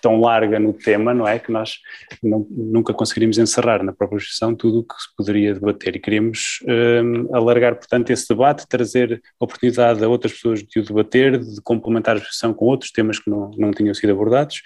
tão 0.00 0.20
larga 0.20 0.58
no 0.58 0.72
tema, 0.72 1.12
não 1.12 1.26
é? 1.26 1.38
Que 1.38 1.50
nós 1.50 1.78
não, 2.22 2.46
nunca 2.50 2.92
conseguiríamos 2.92 3.38
encerrar 3.38 3.82
na 3.82 3.92
própria 3.92 4.18
exposição 4.18 4.54
tudo 4.54 4.80
o 4.80 4.84
que 4.84 4.94
se 4.94 5.14
poderia 5.16 5.54
debater 5.54 5.96
e 5.96 6.00
queríamos 6.00 6.60
um, 6.66 7.34
alargar, 7.34 7.76
portanto, 7.76 8.10
esse 8.10 8.28
debate, 8.28 8.66
trazer 8.68 9.22
oportunidade 9.38 10.02
a 10.04 10.08
outras 10.08 10.32
pessoas 10.32 10.62
de 10.62 10.80
o 10.80 10.84
debater, 10.84 11.38
de 11.38 11.60
complementar 11.62 12.16
a 12.16 12.18
exposição 12.18 12.52
com 12.54 12.66
outros 12.66 12.90
temas 12.90 13.18
que 13.18 13.30
não, 13.30 13.50
não 13.56 13.70
tinham 13.70 13.94
sido 13.94 14.12
abordados 14.12 14.62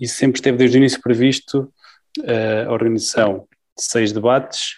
e 0.00 0.06
sempre 0.06 0.38
esteve 0.38 0.58
desde 0.58 0.76
o 0.76 0.78
início 0.78 1.00
previsto 1.00 1.72
uh, 2.20 2.68
a 2.68 2.72
organização 2.72 3.46
de 3.76 3.84
seis 3.84 4.12
debates, 4.12 4.76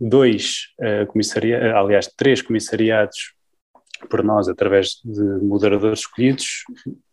dois 0.00 0.68
uh, 0.80 1.06
comissariados, 1.06 1.74
aliás, 1.74 2.06
três 2.16 2.42
comissariados 2.42 3.34
por 4.08 4.22
nós 4.22 4.48
através 4.48 5.00
de 5.04 5.22
moderadores 5.42 6.00
escolhidos 6.00 6.64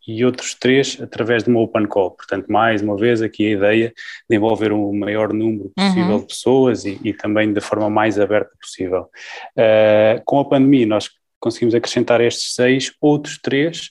e 0.06 0.24
outros 0.24 0.54
três 0.54 0.98
através 1.00 1.44
de 1.44 1.50
uma 1.50 1.60
open 1.60 1.86
call. 1.86 2.12
Portanto, 2.12 2.46
mais 2.48 2.80
uma 2.80 2.96
vez 2.96 3.20
aqui 3.20 3.46
a 3.46 3.50
ideia 3.50 3.92
de 4.28 4.36
envolver 4.36 4.72
o 4.72 4.92
maior 4.92 5.32
número 5.32 5.70
possível 5.76 6.14
uhum. 6.14 6.20
de 6.20 6.26
pessoas 6.26 6.84
e, 6.84 6.98
e, 7.04 7.12
também 7.12 7.52
da 7.52 7.60
forma 7.60 7.90
mais 7.90 8.18
aberta 8.18 8.50
possível. 8.60 9.08
Uh, 9.56 10.22
com 10.24 10.40
a 10.40 10.44
pandemia 10.44 10.86
nós 10.86 11.10
conseguimos 11.38 11.74
acrescentar 11.74 12.20
estes 12.20 12.54
seis, 12.54 12.92
outros 13.00 13.38
três 13.38 13.90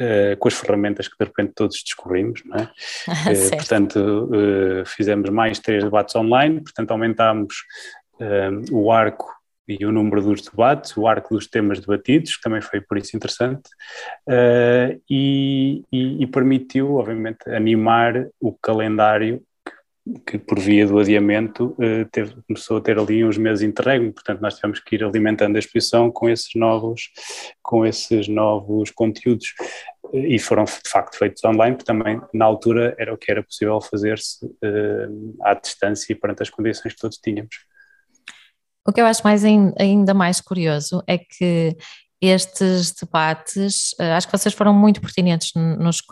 Uh, 0.00 0.36
com 0.38 0.48
as 0.48 0.54
ferramentas 0.54 1.06
que 1.06 1.14
de 1.16 1.24
repente 1.26 1.52
todos 1.54 1.80
descobrimos, 1.84 2.42
não 2.46 2.56
é? 2.56 2.62
uh, 3.30 3.50
portanto, 3.50 3.96
uh, 3.98 4.86
fizemos 4.86 5.28
mais 5.30 5.58
três 5.60 5.84
debates 5.84 6.16
online, 6.16 6.60
portanto 6.62 6.90
aumentámos 6.90 7.54
o 8.72 8.90
arco 8.90 9.30
e 9.68 9.84
o 9.86 9.92
número 9.92 10.22
dos 10.22 10.42
debates, 10.42 10.96
o 10.96 11.06
arco 11.06 11.34
dos 11.34 11.46
temas 11.46 11.80
debatidos, 11.80 12.36
que 12.36 12.42
também 12.42 12.60
foi 12.60 12.80
por 12.80 12.98
isso 12.98 13.16
interessante, 13.16 13.68
uh, 14.28 15.00
e, 15.08 15.84
e, 15.92 16.22
e, 16.22 16.26
permitiu, 16.26 16.94
obviamente, 16.96 17.48
animar 17.48 18.28
o 18.40 18.52
calendário 18.52 19.42
que, 20.26 20.38
que 20.38 20.38
por 20.38 20.58
via 20.58 20.86
do 20.86 20.98
adiamento, 20.98 21.76
uh, 21.78 22.08
teve, 22.10 22.34
começou 22.46 22.78
a 22.78 22.80
ter 22.80 22.98
ali 22.98 23.24
uns 23.24 23.38
meses 23.38 23.62
interregno, 23.62 24.12
portanto 24.12 24.40
nós 24.40 24.56
tivemos 24.56 24.80
que 24.80 24.96
ir 24.96 25.04
alimentando 25.04 25.56
a 25.56 25.58
exposição 25.60 26.10
com 26.10 26.28
esses 26.28 26.54
novos, 26.56 27.10
com 27.62 27.86
esses 27.86 28.26
novos 28.26 28.90
conteúdos, 28.90 29.54
e 30.12 30.38
foram 30.38 30.64
de 30.64 30.90
facto 30.90 31.16
feitos 31.16 31.42
online, 31.44 31.76
porque 31.76 31.90
também 31.90 32.20
na 32.34 32.44
altura 32.44 32.94
era 32.98 33.14
o 33.14 33.16
que 33.16 33.30
era 33.30 33.42
possível 33.42 33.80
fazer-se 33.80 34.44
uh, 34.44 35.36
à 35.40 35.54
distância 35.54 36.12
e 36.12 36.16
perante 36.16 36.42
as 36.42 36.50
condições 36.50 36.92
que 36.92 37.00
todos 37.00 37.16
tínhamos. 37.16 37.71
O 38.86 38.92
que 38.92 39.00
eu 39.00 39.06
acho 39.06 39.22
mais 39.22 39.44
ainda 39.44 40.12
mais 40.12 40.40
curioso 40.40 41.02
é 41.06 41.18
que 41.18 41.76
estes 42.20 42.92
debates, 42.92 43.94
eh, 43.98 44.12
acho 44.12 44.28
que 44.28 44.38
vocês 44.38 44.54
foram 44.54 44.72
muito 44.72 45.00
pertinentes 45.00 45.52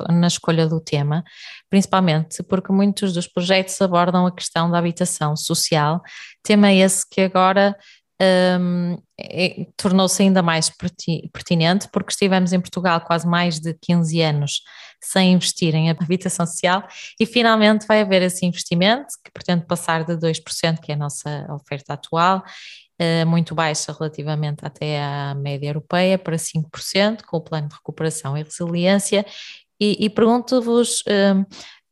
na 0.08 0.26
escolha 0.26 0.66
do 0.66 0.80
tema, 0.80 1.22
principalmente 1.70 2.42
porque 2.42 2.72
muitos 2.72 3.12
dos 3.12 3.28
projetos 3.28 3.80
abordam 3.80 4.26
a 4.26 4.34
questão 4.34 4.68
da 4.68 4.78
habitação 4.78 5.36
social, 5.36 6.02
tema 6.42 6.72
esse 6.72 7.08
que 7.08 7.20
agora 7.20 7.76
um, 8.20 8.98
é, 9.18 9.66
tornou-se 9.76 10.22
ainda 10.22 10.42
mais 10.42 10.70
pertinente 11.32 11.88
porque 11.90 12.12
estivemos 12.12 12.52
em 12.52 12.60
Portugal 12.60 13.00
quase 13.00 13.26
mais 13.26 13.58
de 13.58 13.74
15 13.80 14.20
anos 14.20 14.62
sem 15.02 15.32
investir 15.32 15.74
em 15.74 15.88
habitação 15.88 16.46
social 16.46 16.86
e 17.18 17.24
finalmente 17.24 17.86
vai 17.86 18.02
haver 18.02 18.20
esse 18.20 18.44
investimento 18.44 19.14
que 19.24 19.30
pretende 19.32 19.64
passar 19.64 20.04
de 20.04 20.14
2%, 20.16 20.80
que 20.80 20.92
é 20.92 20.94
a 20.94 20.98
nossa 20.98 21.46
oferta 21.50 21.94
atual, 21.94 22.42
uh, 23.00 23.26
muito 23.26 23.54
baixa 23.54 23.96
relativamente 23.98 24.58
até 24.62 25.02
à 25.02 25.34
média 25.34 25.68
europeia, 25.68 26.18
para 26.18 26.36
5%, 26.36 27.22
com 27.26 27.38
o 27.38 27.40
plano 27.40 27.68
de 27.68 27.74
recuperação 27.74 28.36
e 28.36 28.42
resiliência. 28.42 29.24
E, 29.80 30.04
e 30.04 30.10
pergunto-vos. 30.10 31.02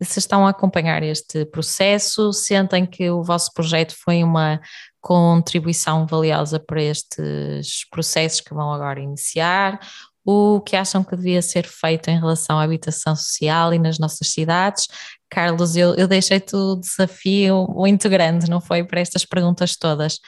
Se 0.01 0.19
estão 0.19 0.47
a 0.47 0.51
acompanhar 0.51 1.03
este 1.03 1.45
processo, 1.47 2.33
sentem 2.33 2.87
que 2.87 3.11
o 3.11 3.23
vosso 3.23 3.53
projeto 3.53 3.95
foi 3.97 4.23
uma 4.23 4.61
contribuição 5.01 6.07
valiosa 6.07 6.61
para 6.61 6.83
estes 6.83 7.89
processos 7.91 8.41
que 8.41 8.55
vão 8.55 8.73
agora 8.73 9.01
iniciar? 9.01 9.81
O 10.25 10.61
que 10.61 10.77
acham 10.77 11.03
que 11.03 11.17
devia 11.17 11.41
ser 11.41 11.67
feito 11.67 12.09
em 12.11 12.19
relação 12.19 12.59
à 12.59 12.63
habitação 12.63 13.17
social 13.17 13.73
e 13.73 13.79
nas 13.79 13.99
nossas 13.99 14.29
cidades? 14.29 14.87
Carlos, 15.31 15.75
eu, 15.75 15.95
eu 15.95 16.07
deixei-te 16.07 16.55
o 16.55 16.77
desafio 16.77 17.67
muito 17.69 18.09
grande, 18.09 18.49
não 18.51 18.61
foi? 18.61 18.85
Para 18.85 19.01
estas 19.01 19.25
perguntas 19.25 19.77
todas. 19.77 20.19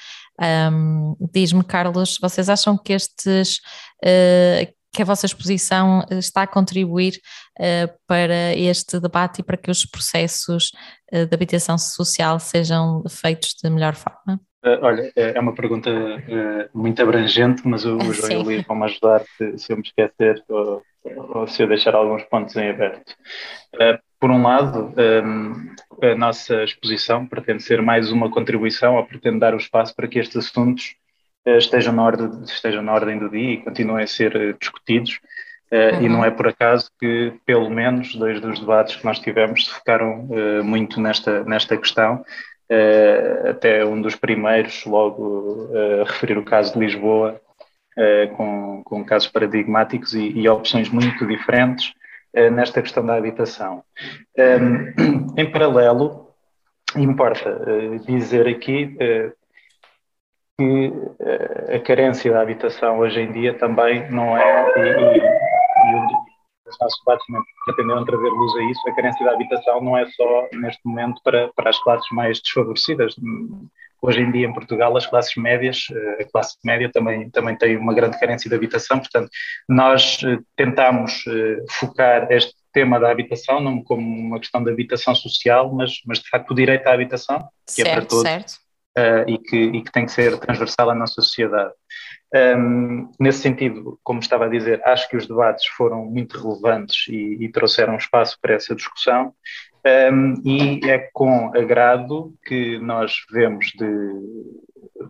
Um, 0.40 1.14
Diz-me, 1.33 1.62
Carlos, 1.62 2.18
vocês 2.20 2.48
acham 2.48 2.78
que 2.78 2.94
estes. 2.94 3.59
Uh, 4.02 4.80
que 4.92 5.03
a 5.03 5.05
vossa 5.05 5.26
exposição 5.26 6.05
está 6.11 6.42
a 6.42 6.46
contribuir 6.46 7.14
uh, 7.59 7.92
para 8.07 8.57
este 8.57 8.98
debate 8.98 9.40
e 9.40 9.44
para 9.44 9.57
que 9.57 9.70
os 9.70 9.85
processos 9.85 10.72
uh, 11.12 11.26
de 11.26 11.35
habitação 11.35 11.79
social 11.79 12.40
sejam 12.40 13.05
feitos 13.09 13.55
de 13.62 13.70
melhor 13.70 13.94
forma? 13.94 14.40
Uh, 14.64 14.79
olha, 14.83 15.12
é, 15.16 15.37
é 15.37 15.40
uma 15.40 15.55
pergunta 15.55 15.90
muito 16.74 17.00
abrangente, 17.00 17.62
mas 17.64 17.85
o, 17.85 17.96
o 17.96 18.12
João 18.12 18.33
e 18.33 18.37
o 18.37 18.42
Luís 18.42 18.64
vão-me 18.66 18.85
ajudar 18.85 19.22
se, 19.37 19.59
se, 19.59 19.72
eu 19.72 19.76
me 19.76 19.83
esquecer 19.83 20.42
ou, 20.48 20.83
ou, 21.35 21.46
se 21.46 21.62
eu 21.62 21.68
deixar 21.68 21.94
alguns 21.94 22.24
pontos 22.24 22.57
em 22.57 22.68
aberto. 22.68 23.14
Por 24.18 24.31
um 24.31 24.42
lado, 24.42 24.92
um, 25.24 25.74
a 26.07 26.14
nossa 26.14 26.62
exposição 26.62 27.26
pretende 27.26 27.62
ser 27.62 27.81
mais 27.81 28.12
uma 28.12 28.31
contribuição 28.31 28.96
ou 28.96 29.07
pretende 29.07 29.38
dar 29.38 29.55
o 29.55 29.57
espaço 29.57 29.96
para 29.96 30.07
que 30.07 30.18
estes 30.18 30.37
assuntos 30.37 30.94
estejam, 31.59 31.93
na 31.93 32.05
ordem, 32.05 32.31
estejam 32.45 32.83
na 32.83 32.93
ordem 32.93 33.19
do 33.19 33.29
dia 33.29 33.55
e 33.55 33.63
continuem 33.63 34.05
a 34.05 34.07
ser 34.07 34.57
discutidos. 34.59 35.21
Uhum. 35.73 36.03
E 36.03 36.09
não 36.09 36.25
é 36.25 36.31
por 36.31 36.49
acaso 36.49 36.91
que, 36.99 37.33
pelo 37.47 37.71
menos, 37.71 38.15
dois 38.17 38.41
dos 38.41 38.59
debates 38.59 38.97
que 38.97 39.05
nós 39.05 39.21
tivemos 39.21 39.67
se 39.67 39.71
focaram 39.73 40.29
muito 40.65 41.01
nesta, 41.01 41.45
nesta 41.45 41.77
questão 41.77 42.25
até 43.49 43.85
um 43.85 44.01
dos 44.01 44.15
primeiros, 44.15 44.85
logo 44.85 45.69
uh, 45.71 46.05
referir 46.05 46.39
o 46.39 46.45
caso 46.45 46.73
de 46.73 46.79
Lisboa, 46.79 47.41
com, 48.37 48.83
com 48.85 49.05
casos 49.05 49.29
paradigmáticos 49.29 50.15
e, 50.15 50.31
e 50.31 50.49
opções 50.49 50.89
muito 50.89 51.27
diferentes 51.27 51.93
nesta 52.53 52.81
questão 52.81 53.05
da 53.05 53.17
habitação. 53.17 53.83
Em 55.37 55.51
paralelo, 55.51 56.29
importa 56.97 57.61
dizer 58.07 58.49
aqui 58.49 58.97
que 60.61 60.92
a 61.75 61.81
carência 61.81 62.31
da 62.31 62.42
habitação 62.42 62.99
hoje 62.99 63.20
em 63.20 63.33
dia 63.33 63.57
também 63.57 64.11
não 64.11 64.37
é, 64.37 64.73
e, 64.77 64.81
e, 64.81 65.16
e 65.16 66.31
os 66.68 66.79
nossos 66.79 66.99
debates 67.01 67.27
pretenderam 67.64 68.05
trazer 68.05 68.29
luz 68.29 68.57
a 68.57 68.62
isso, 68.70 68.88
a 68.88 68.94
carência 68.94 69.27
de 69.27 69.35
habitação 69.35 69.81
não 69.81 69.96
é 69.96 70.07
só 70.11 70.49
neste 70.53 70.81
momento 70.85 71.20
para, 71.25 71.49
para 71.55 71.70
as 71.70 71.79
classes 71.83 72.07
mais 72.12 72.40
desfavorecidas. 72.40 73.16
Hoje 74.03 74.20
em 74.20 74.31
dia 74.31 74.46
em 74.46 74.53
Portugal 74.53 74.96
as 74.96 75.07
classes 75.07 75.35
médias, 75.37 75.87
eh, 75.92 76.23
a 76.23 76.31
classe 76.31 76.57
média 76.64 76.90
também, 76.90 77.29
também 77.31 77.57
tem 77.57 77.77
uma 77.77 77.92
grande 77.92 78.18
carência 78.18 78.49
de 78.49 78.57
habitação, 78.57 78.99
portanto 78.99 79.29
nós 79.68 80.20
eh, 80.25 80.38
tentamos 80.57 81.23
eh, 81.27 81.59
focar 81.68 82.27
este 82.31 82.55
tema 82.73 82.99
da 82.99 83.11
habitação 83.11 83.61
não 83.61 83.83
como 83.83 84.01
uma 84.01 84.38
questão 84.38 84.64
de 84.64 84.70
habitação 84.70 85.14
social, 85.14 85.70
mas, 85.75 86.01
mas 86.07 86.18
de 86.18 86.31
facto 86.31 86.51
o 86.53 86.55
direito 86.55 86.87
à 86.87 86.94
habitação, 86.94 87.40
que 87.66 87.73
certo, 87.73 87.88
é 87.88 87.92
para 87.92 88.07
todos. 88.07 88.23
Certo. 88.23 88.69
Uh, 88.98 89.22
e, 89.29 89.38
que, 89.38 89.57
e 89.57 89.83
que 89.83 89.92
tem 89.92 90.05
que 90.05 90.11
ser 90.11 90.37
transversal 90.38 90.90
à 90.90 90.94
nossa 90.96 91.22
sociedade. 91.22 91.72
Um, 92.35 93.11
nesse 93.20 93.38
sentido, 93.38 93.98
como 94.03 94.18
estava 94.20 94.46
a 94.46 94.48
dizer, 94.48 94.83
acho 94.85 95.09
que 95.09 95.16
os 95.16 95.29
debates 95.29 95.66
foram 95.68 96.05
muito 96.05 96.37
relevantes 96.40 97.07
e, 97.09 97.38
e 97.40 97.48
trouxeram 97.50 97.96
espaço 97.96 98.37
para 98.40 98.55
essa 98.55 98.74
discussão. 98.74 99.33
Um, 100.12 100.35
e 100.44 100.81
é 100.88 101.09
com 101.12 101.57
agrado 101.57 102.35
que 102.44 102.79
nós 102.81 103.14
vemos, 103.33 103.66
de, 103.79 104.12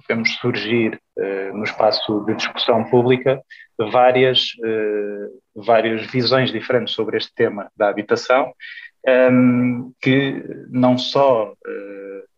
vemos 0.09 0.35
surgir 0.37 1.01
uh, 1.19 1.57
no 1.57 1.65
espaço 1.65 2.25
de 2.25 2.35
discussão 2.35 2.85
pública 2.85 3.43
várias, 3.79 4.53
uh, 4.59 5.63
várias 5.63 6.07
visões 6.07 6.53
diferentes 6.53 6.95
sobre 6.95 7.17
este 7.17 7.35
tema 7.35 7.71
da 7.77 7.89
habitação, 7.89 8.53
um, 9.33 9.93
que 10.01 10.45
não 10.71 10.97
só, 10.97 11.51
uh, 11.53 12.30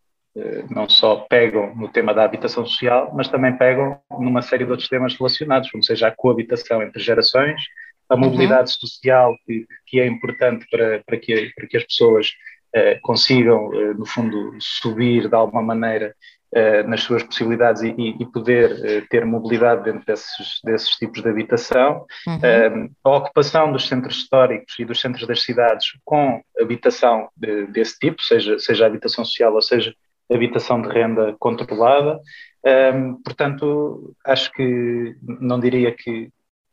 não 0.69 0.89
só 0.89 1.17
pegam 1.29 1.75
no 1.75 1.87
tema 1.87 2.13
da 2.13 2.23
habitação 2.23 2.65
social, 2.65 3.11
mas 3.13 3.27
também 3.27 3.55
pegam 3.55 3.99
numa 4.19 4.41
série 4.41 4.65
de 4.65 4.71
outros 4.71 4.89
temas 4.89 5.15
relacionados, 5.15 5.69
como 5.69 5.83
seja 5.83 6.07
a 6.07 6.15
coabitação 6.15 6.81
entre 6.81 7.01
gerações, 7.01 7.61
a 8.09 8.17
mobilidade 8.17 8.71
uhum. 8.71 8.87
social, 8.87 9.35
que, 9.45 9.65
que, 9.87 9.99
é 9.99 10.07
importante 10.07 10.65
para, 10.69 11.01
para, 11.05 11.17
que, 11.17 11.51
para 11.55 11.67
que 11.67 11.77
as 11.77 11.83
pessoas 11.83 12.31
uh, 12.75 12.99
consigam, 13.01 13.67
uh, 13.67 13.93
no 13.93 14.05
fundo, 14.05 14.55
subir 14.59 15.27
de 15.27 15.35
alguma 15.35 15.63
maneira 15.63 16.13
uh, 16.55 16.87
nas 16.87 17.01
suas 17.01 17.23
possibilidades 17.23 17.81
e, 17.81 17.93
e 17.97 18.25
poder 18.25 19.07
ter 19.09 19.25
mobilidade 19.25 19.83
dentro 19.83 20.05
desses, 20.05 20.59
desses 20.63 20.89
tipos 20.91 21.21
de 21.21 21.29
habitação. 21.29 22.05
Uhum. 22.27 22.89
a 23.03 23.17
ocupação 23.17 23.71
dos 23.71 23.87
centros 23.87 24.17
históricos 24.17 24.75
e 24.77 24.85
dos 24.85 24.99
centros 24.99 25.27
das 25.27 25.41
cidades 25.41 25.87
com 26.03 26.41
habitação 26.59 27.29
de, 27.35 27.67
desse 27.67 27.97
tipo, 27.97 28.21
seja, 28.21 28.59
seja 28.59 28.85
habitação 28.85 29.25
social 29.25 29.53
ou 29.53 29.61
seja 29.61 29.93
habitação 30.31 30.81
de 30.81 30.89
renda 30.89 31.35
controlada. 31.39 32.19
Um, 32.65 33.21
portanto, 33.21 34.15
acho 34.25 34.51
que 34.51 35.15
não 35.21 35.59
diria 35.59 35.91
que, 35.91 36.29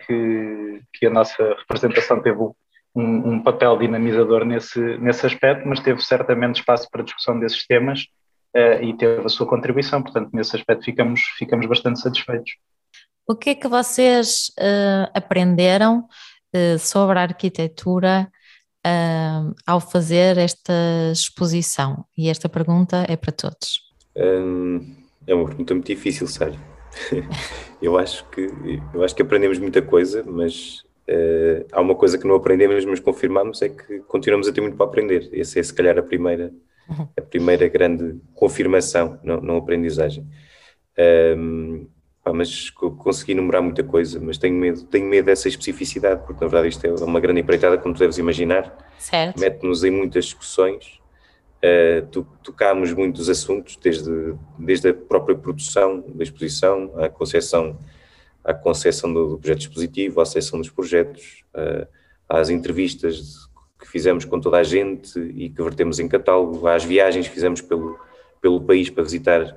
que, 0.07 0.83
que 0.93 1.07
a 1.07 1.11
nossa 1.11 1.55
representação 1.59 2.23
teve 2.23 2.39
um, 2.95 3.33
um, 3.33 3.43
papel 3.43 3.77
dinamizador 3.79 4.45
nesse, 4.45 4.81
nesse 4.99 5.27
aspecto, 5.27 5.67
mas 5.67 5.81
teve 5.81 6.01
certamente 6.01 6.61
espaço 6.61 6.89
para 6.91 7.03
discussão 7.03 7.39
desses 7.39 7.67
temas 7.67 8.07
uh, 8.57 8.83
e 8.83 8.97
teve 8.97 9.25
a 9.25 9.29
sua 9.29 9.47
contribuição, 9.47 10.03
portanto, 10.03 10.31
nesse 10.33 10.57
aspecto 10.57 10.85
ficamos, 10.85 11.21
ficamos 11.37 11.67
bastante 11.67 12.01
satisfeitos. 12.01 12.53
O 13.27 13.37
que 13.37 13.51
é 13.51 13.55
que 13.55 13.69
vocês 13.69 14.53
uh, 14.59 15.11
aprenderam 15.15 16.09
uh, 16.55 16.79
sobre 16.79 17.19
a 17.19 17.23
arquitetura 17.23 18.31
ao 19.67 19.81
fazer 19.81 20.39
esta 20.39 20.73
exposição? 21.13 22.05
E 22.17 22.29
esta 22.29 22.49
pergunta 22.49 23.05
é 23.09 23.17
para 23.17 23.33
todos. 23.33 23.81
É 25.27 25.35
uma 25.35 25.47
pergunta 25.47 25.75
muito 25.75 25.87
difícil, 25.87 26.27
sério. 26.27 26.59
eu 27.81 27.97
acho 27.99 28.29
que 28.31 28.51
eu 28.93 29.05
acho 29.05 29.15
que 29.15 29.23
aprendemos 29.23 29.59
muita 29.59 29.81
coisa, 29.81 30.25
mas 30.27 30.83
uh, 31.09 31.67
há 31.73 31.81
uma 31.81 31.95
coisa 31.95 32.19
que 32.19 32.27
não 32.27 32.35
aprendemos, 32.35 32.85
mas 32.85 32.99
confirmamos 33.01 33.63
é 33.63 33.69
que 33.69 34.01
continuamos 34.01 34.49
a 34.49 34.53
ter 34.53 34.61
muito 34.61 34.77
para 34.77 34.87
aprender. 34.87 35.29
Essa 35.33 35.61
é 35.61 35.63
se 35.63 35.73
calhar 35.73 35.99
a 35.99 36.03
primeira 36.03 36.53
a 37.17 37.23
primeira 37.23 37.69
grande 37.69 38.21
confirmação, 38.35 39.19
não, 39.23 39.41
não 39.41 39.57
aprendizagem. 39.57 40.27
Um, 41.37 41.87
pá, 42.23 42.33
mas 42.33 42.71
consegui 42.71 43.33
enumerar 43.33 43.63
muita 43.63 43.83
coisa, 43.83 44.21
mas 44.21 44.39
tenho 44.39 44.55
medo, 44.55 44.83
tenho 44.85 45.07
medo 45.07 45.27
dessa 45.27 45.49
especificidade, 45.49 46.23
porque 46.27 46.45
na 46.45 46.51
verdade 46.51 46.69
isto 46.69 46.87
é 46.87 47.05
uma 47.05 47.21
grande 47.21 47.41
empreitada, 47.41 47.79
como 47.79 47.95
tu 47.95 47.99
deves 47.99 48.19
imaginar. 48.19 48.77
Mete-nos 49.39 49.85
em 49.85 49.91
muitas 49.91 50.27
discussões 50.27 51.01
Uh, 51.63 52.25
tocámos 52.43 52.91
muitos 52.95 53.29
assuntos, 53.29 53.77
desde, 53.77 54.35
desde 54.59 54.89
a 54.89 54.95
própria 54.95 55.37
produção 55.37 56.03
da 56.09 56.25
exposição, 56.25 56.91
à 56.97 57.07
concepção, 57.11 57.79
à 58.43 58.55
concepção 58.55 59.13
do, 59.13 59.29
do 59.29 59.39
projeto 59.39 59.61
expositivo, 59.61 60.23
à 60.23 60.25
seleção 60.25 60.59
dos 60.59 60.71
projetos, 60.71 61.45
uh, 61.55 61.87
às 62.27 62.49
entrevistas 62.49 63.47
que 63.79 63.87
fizemos 63.87 64.25
com 64.25 64.41
toda 64.41 64.57
a 64.57 64.63
gente 64.63 65.21
e 65.21 65.51
que 65.51 65.63
vertemos 65.63 65.99
em 65.99 66.09
catálogo, 66.09 66.67
às 66.67 66.83
viagens 66.83 67.29
que 67.29 67.35
fizemos 67.35 67.61
pelo, 67.61 67.99
pelo 68.41 68.63
país 68.63 68.89
para 68.89 69.05
visitar 69.05 69.55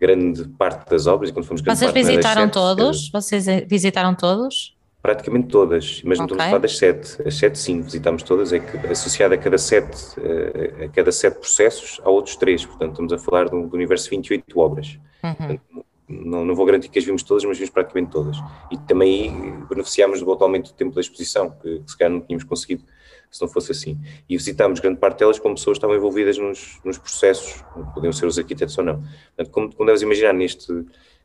grande 0.00 0.48
parte 0.48 0.88
das 0.88 1.06
obras. 1.06 1.30
E 1.30 1.32
quando 1.32 1.44
fomos 1.44 1.62
Vocês 1.62 1.92
visitaram 1.92 2.48
todos? 2.48 3.10
Vocês 3.10 3.46
visitaram 3.68 4.14
todos? 4.14 4.74
Praticamente 5.02 5.48
todas, 5.48 6.02
mas 6.04 6.18
não 6.18 6.26
okay. 6.26 6.36
estamos 6.36 6.40
a 6.40 6.46
falar 6.46 6.58
das 6.58 6.76
sete. 6.76 7.26
As 7.26 7.34
sete, 7.34 7.58
sim, 7.58 7.80
visitámos 7.80 8.22
todas, 8.22 8.52
é 8.52 8.58
que 8.58 8.76
associada 8.86 9.34
a 9.34 9.38
cada 9.38 9.56
sete, 9.56 9.96
eh, 10.20 10.84
a 10.84 10.88
cada 10.88 11.10
sete 11.10 11.38
processos, 11.38 11.98
há 12.04 12.10
outros 12.10 12.36
três, 12.36 12.66
portanto 12.66 12.90
estamos 12.90 13.12
a 13.14 13.18
falar 13.18 13.48
do, 13.48 13.66
do 13.66 13.74
universo 13.74 14.10
28 14.10 14.60
obras. 14.60 14.98
Uhum. 15.22 15.34
Portanto, 15.34 15.62
não, 16.06 16.44
não 16.44 16.54
vou 16.54 16.66
garantir 16.66 16.90
que 16.90 16.98
as 16.98 17.04
vimos 17.04 17.22
todas, 17.22 17.44
mas 17.44 17.56
vimos 17.56 17.70
praticamente 17.70 18.10
todas. 18.10 18.36
E 18.70 18.76
também 18.76 19.64
beneficiámos 19.70 20.20
do 20.20 20.30
aumento 20.30 20.70
do 20.70 20.74
tempo 20.74 20.94
da 20.94 21.00
exposição, 21.00 21.50
que, 21.50 21.78
que 21.80 21.90
se 21.90 21.96
calhar 21.96 22.12
não 22.12 22.20
tínhamos 22.20 22.44
conseguido 22.44 22.84
se 23.30 23.40
não 23.40 23.48
fosse 23.48 23.72
assim. 23.72 23.98
E 24.28 24.36
visitámos 24.36 24.80
grande 24.80 24.98
parte 24.98 25.18
delas 25.18 25.38
com 25.38 25.54
pessoas 25.54 25.76
que 25.76 25.78
estavam 25.78 25.96
envolvidas 25.96 26.36
nos, 26.38 26.80
nos 26.84 26.98
processos, 26.98 27.62
podiam 27.94 28.12
ser 28.12 28.26
os 28.26 28.38
arquitetos 28.38 28.76
ou 28.78 28.84
não. 28.84 29.02
Portanto, 29.36 29.50
como, 29.50 29.74
como 29.74 29.86
deves 29.86 30.02
imaginar, 30.02 30.32
neste 30.32 30.84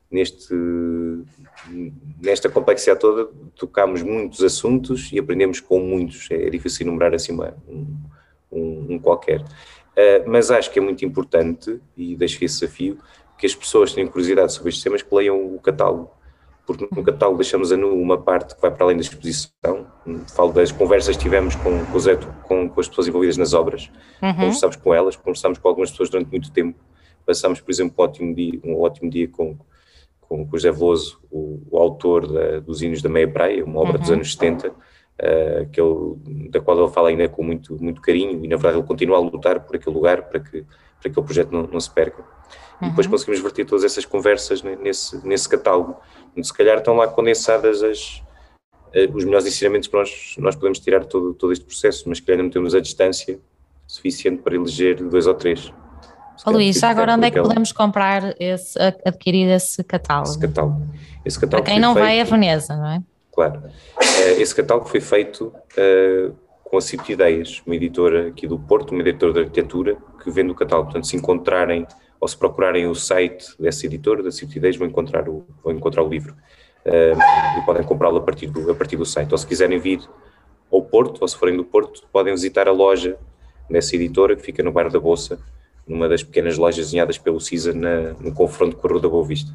neste, 0.09 0.53
nesta 2.21 2.49
complexidade 2.49 2.99
toda, 2.99 3.29
tocámos 3.55 4.01
muitos 4.01 4.43
assuntos 4.43 5.11
e 5.11 5.19
aprendemos 5.19 5.59
com 5.59 5.79
muitos. 5.79 6.29
É, 6.31 6.49
difícil 6.49 6.85
enumerar 6.85 7.13
assim 7.13 7.33
um, 7.33 7.97
um, 8.51 8.85
um 8.91 8.99
qualquer. 8.99 9.41
Uh, 9.41 10.27
mas 10.27 10.51
acho 10.51 10.71
que 10.71 10.79
é 10.79 10.81
muito 10.81 11.05
importante, 11.05 11.79
e 11.95 12.15
deixo 12.15 12.43
esse 12.43 12.59
desafio, 12.59 12.97
que 13.37 13.45
as 13.45 13.55
pessoas 13.55 13.93
tenham 13.93 14.09
curiosidade 14.09 14.53
sobre 14.53 14.69
estes 14.69 14.83
temas, 14.83 15.01
que 15.01 15.13
leiam 15.13 15.55
o 15.55 15.59
catálogo. 15.59 16.11
Porque 16.65 16.87
no 16.91 17.03
catálogo 17.03 17.37
deixamos 17.37 17.71
a 17.71 17.77
nu 17.77 17.93
uma 17.93 18.17
parte 18.17 18.55
que 18.55 18.61
vai 18.61 18.71
para 18.71 18.85
além 18.85 18.97
da 18.97 19.01
exposição. 19.01 19.85
Falo 20.35 20.51
das 20.51 20.71
conversas 20.71 21.15
que 21.15 21.23
tivemos 21.23 21.55
com, 21.55 21.85
com, 21.85 21.99
com, 22.43 22.69
com 22.69 22.79
as 22.79 22.87
pessoas 22.87 23.07
envolvidas 23.07 23.37
nas 23.37 23.53
obras. 23.53 23.91
Uhum. 24.21 24.33
Conversámos 24.33 24.75
com 24.75 24.93
elas, 24.93 25.15
conversámos 25.15 25.59
com 25.59 25.67
algumas 25.67 25.91
pessoas 25.91 26.09
durante 26.09 26.31
muito 26.31 26.51
tempo. 26.51 26.79
Passámos, 27.25 27.61
por 27.61 27.71
exemplo, 27.71 27.95
um 27.97 28.03
ótimo 28.03 28.35
dia, 28.35 28.59
um 28.63 28.81
ótimo 28.81 29.09
dia 29.09 29.27
com, 29.27 29.57
com, 30.21 30.43
o 30.43 30.49
José 30.51 30.71
Veloso, 30.71 31.19
o, 31.31 31.61
o 31.69 31.77
autor 31.77 32.31
da, 32.31 32.59
dos 32.59 32.81
Hinos 32.81 33.01
da 33.01 33.09
Meia 33.09 33.27
Praia, 33.27 33.63
uma 33.63 33.79
obra 33.79 33.93
uhum. 33.93 33.99
dos 33.99 34.11
anos 34.11 34.31
70, 34.33 34.69
uh, 34.69 34.73
que 35.71 35.79
ele, 35.79 36.49
da 36.49 36.59
qual 36.59 36.79
ele 36.79 36.91
fala 36.91 37.09
ainda 37.09 37.27
com 37.29 37.43
muito, 37.43 37.81
muito 37.81 38.01
carinho 38.01 38.43
e, 38.43 38.47
na 38.47 38.55
verdade, 38.55 38.77
ele 38.77 38.87
continua 38.87 39.17
a 39.17 39.21
lutar 39.21 39.59
por 39.59 39.75
aquele 39.75 39.95
lugar 39.95 40.23
para 40.23 40.39
que, 40.39 40.61
para 40.61 41.01
que 41.01 41.07
aquele 41.09 41.25
projeto 41.25 41.51
não, 41.51 41.63
não 41.63 41.79
se 41.79 41.91
perca. 41.91 42.23
Uhum. 42.81 42.87
E 42.87 42.89
depois 42.89 43.07
uhum. 43.07 43.11
conseguimos 43.11 43.41
verter 43.41 43.65
todas 43.65 43.83
essas 43.83 44.05
conversas 44.05 44.61
nesse, 44.61 45.25
nesse 45.25 45.47
catálogo, 45.47 45.97
se 46.41 46.53
calhar 46.53 46.77
estão 46.77 46.95
lá 46.95 47.07
condensadas 47.07 47.81
as, 47.81 48.21
eh, 48.93 49.09
os 49.13 49.23
melhores 49.23 49.45
ensinamentos 49.45 49.87
que 49.87 49.95
nós, 49.95 50.35
nós 50.37 50.55
podemos 50.55 50.79
tirar 50.79 51.05
todo, 51.05 51.33
todo 51.33 51.53
este 51.53 51.65
processo, 51.65 52.07
mas 52.07 52.19
que 52.19 52.25
calhar 52.25 52.43
não 52.43 52.49
temos 52.49 52.75
a 52.75 52.79
distância 52.79 53.39
suficiente 53.87 54.41
para 54.41 54.55
eleger 54.55 55.01
dois 55.03 55.27
ou 55.27 55.33
três. 55.33 55.71
Oh, 56.45 56.51
Luís, 56.51 56.77
já 56.77 56.89
agora 56.89 57.13
onde 57.13 57.27
é 57.27 57.31
que 57.31 57.41
podemos 57.41 57.71
comprar 57.71 58.35
esse, 58.39 58.77
adquirir 59.05 59.47
esse 59.49 59.83
catálogo? 59.83 60.29
Esse 60.29 60.39
catálogo. 60.39 60.81
Esse 61.23 61.39
catálogo 61.39 61.65
Para 61.65 61.73
quem 61.73 61.81
não 61.81 61.93
feito, 61.93 62.05
vai 62.05 62.19
a 62.19 62.23
Veneza, 62.23 62.75
não 62.75 62.87
é? 62.87 63.01
Claro. 63.33 63.59
Uh, 63.97 64.41
esse 64.41 64.53
catálogo 64.53 64.87
foi 64.87 64.99
feito 64.99 65.45
uh, 65.45 66.35
com 66.63 66.77
a 66.77 66.81
Cito 66.81 67.11
Ideias, 67.11 67.61
uma 67.65 67.75
editora 67.75 68.27
aqui 68.27 68.47
do 68.47 68.59
Porto, 68.59 68.91
uma 68.91 69.01
editora 69.01 69.33
de 69.33 69.39
arquitetura, 69.39 69.97
que 70.21 70.29
vende 70.29 70.51
o 70.51 70.55
catálogo. 70.55 70.87
Portanto, 70.87 71.07
se 71.07 71.15
encontrarem 71.15 71.87
ou 72.19 72.27
se 72.27 72.37
procurarem 72.37 72.87
o 72.87 72.95
site 72.95 73.45
dessa 73.59 73.85
editora, 73.85 74.23
da 74.23 74.31
Cito 74.31 74.57
Ideias, 74.57 74.77
vão 74.77 74.87
encontrar 74.87 75.27
o, 75.29 75.45
vão 75.63 75.73
encontrar 75.73 76.03
o 76.03 76.09
livro. 76.09 76.35
Uh, 76.85 77.59
e 77.59 77.65
podem 77.65 77.83
comprá-lo 77.83 78.17
a, 78.17 78.21
partir 78.21 78.47
do, 78.47 78.71
a 78.71 78.75
partir 78.75 78.95
do 78.95 79.05
site. 79.05 79.31
Ou 79.31 79.37
se 79.37 79.47
quiserem 79.47 79.79
vir 79.79 79.99
ao 80.71 80.81
Porto, 80.81 81.21
ou 81.21 81.27
se 81.27 81.35
forem 81.35 81.57
do 81.57 81.65
Porto, 81.65 82.03
podem 82.11 82.33
visitar 82.33 82.67
a 82.67 82.71
loja 82.71 83.17
dessa 83.69 83.95
editora, 83.95 84.35
que 84.35 84.43
fica 84.43 84.61
no 84.61 84.71
bairro 84.71 84.91
da 84.91 84.99
Bolsa, 84.99 85.39
numa 85.87 86.07
das 86.07 86.23
pequenas 86.23 86.57
lojas 86.57 86.85
desenhadas 86.85 87.17
pelo 87.17 87.39
CISA 87.39 87.73
na, 87.73 88.13
no 88.13 88.33
confronto 88.33 88.75
com 88.75 88.87
a 88.87 88.89
Rua 88.91 89.01
da 89.01 89.09
Boa 89.09 89.25
Vista. 89.25 89.51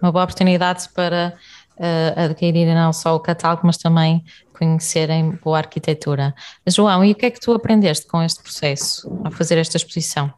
Uma 0.00 0.12
boa 0.12 0.24
oportunidade 0.24 0.88
para 0.94 1.36
uh, 1.76 2.20
adquirirem 2.20 2.74
não 2.74 2.92
só 2.92 3.16
o 3.16 3.20
catálogo, 3.20 3.62
mas 3.64 3.76
também 3.76 4.24
conhecerem 4.56 5.38
boa 5.42 5.58
arquitetura. 5.58 6.34
João, 6.66 7.04
e 7.04 7.12
o 7.12 7.14
que 7.14 7.26
é 7.26 7.30
que 7.30 7.40
tu 7.40 7.52
aprendeste 7.52 8.06
com 8.06 8.22
este 8.22 8.42
processo, 8.42 9.10
a 9.24 9.30
fazer 9.30 9.58
esta 9.58 9.76
exposição? 9.76 10.32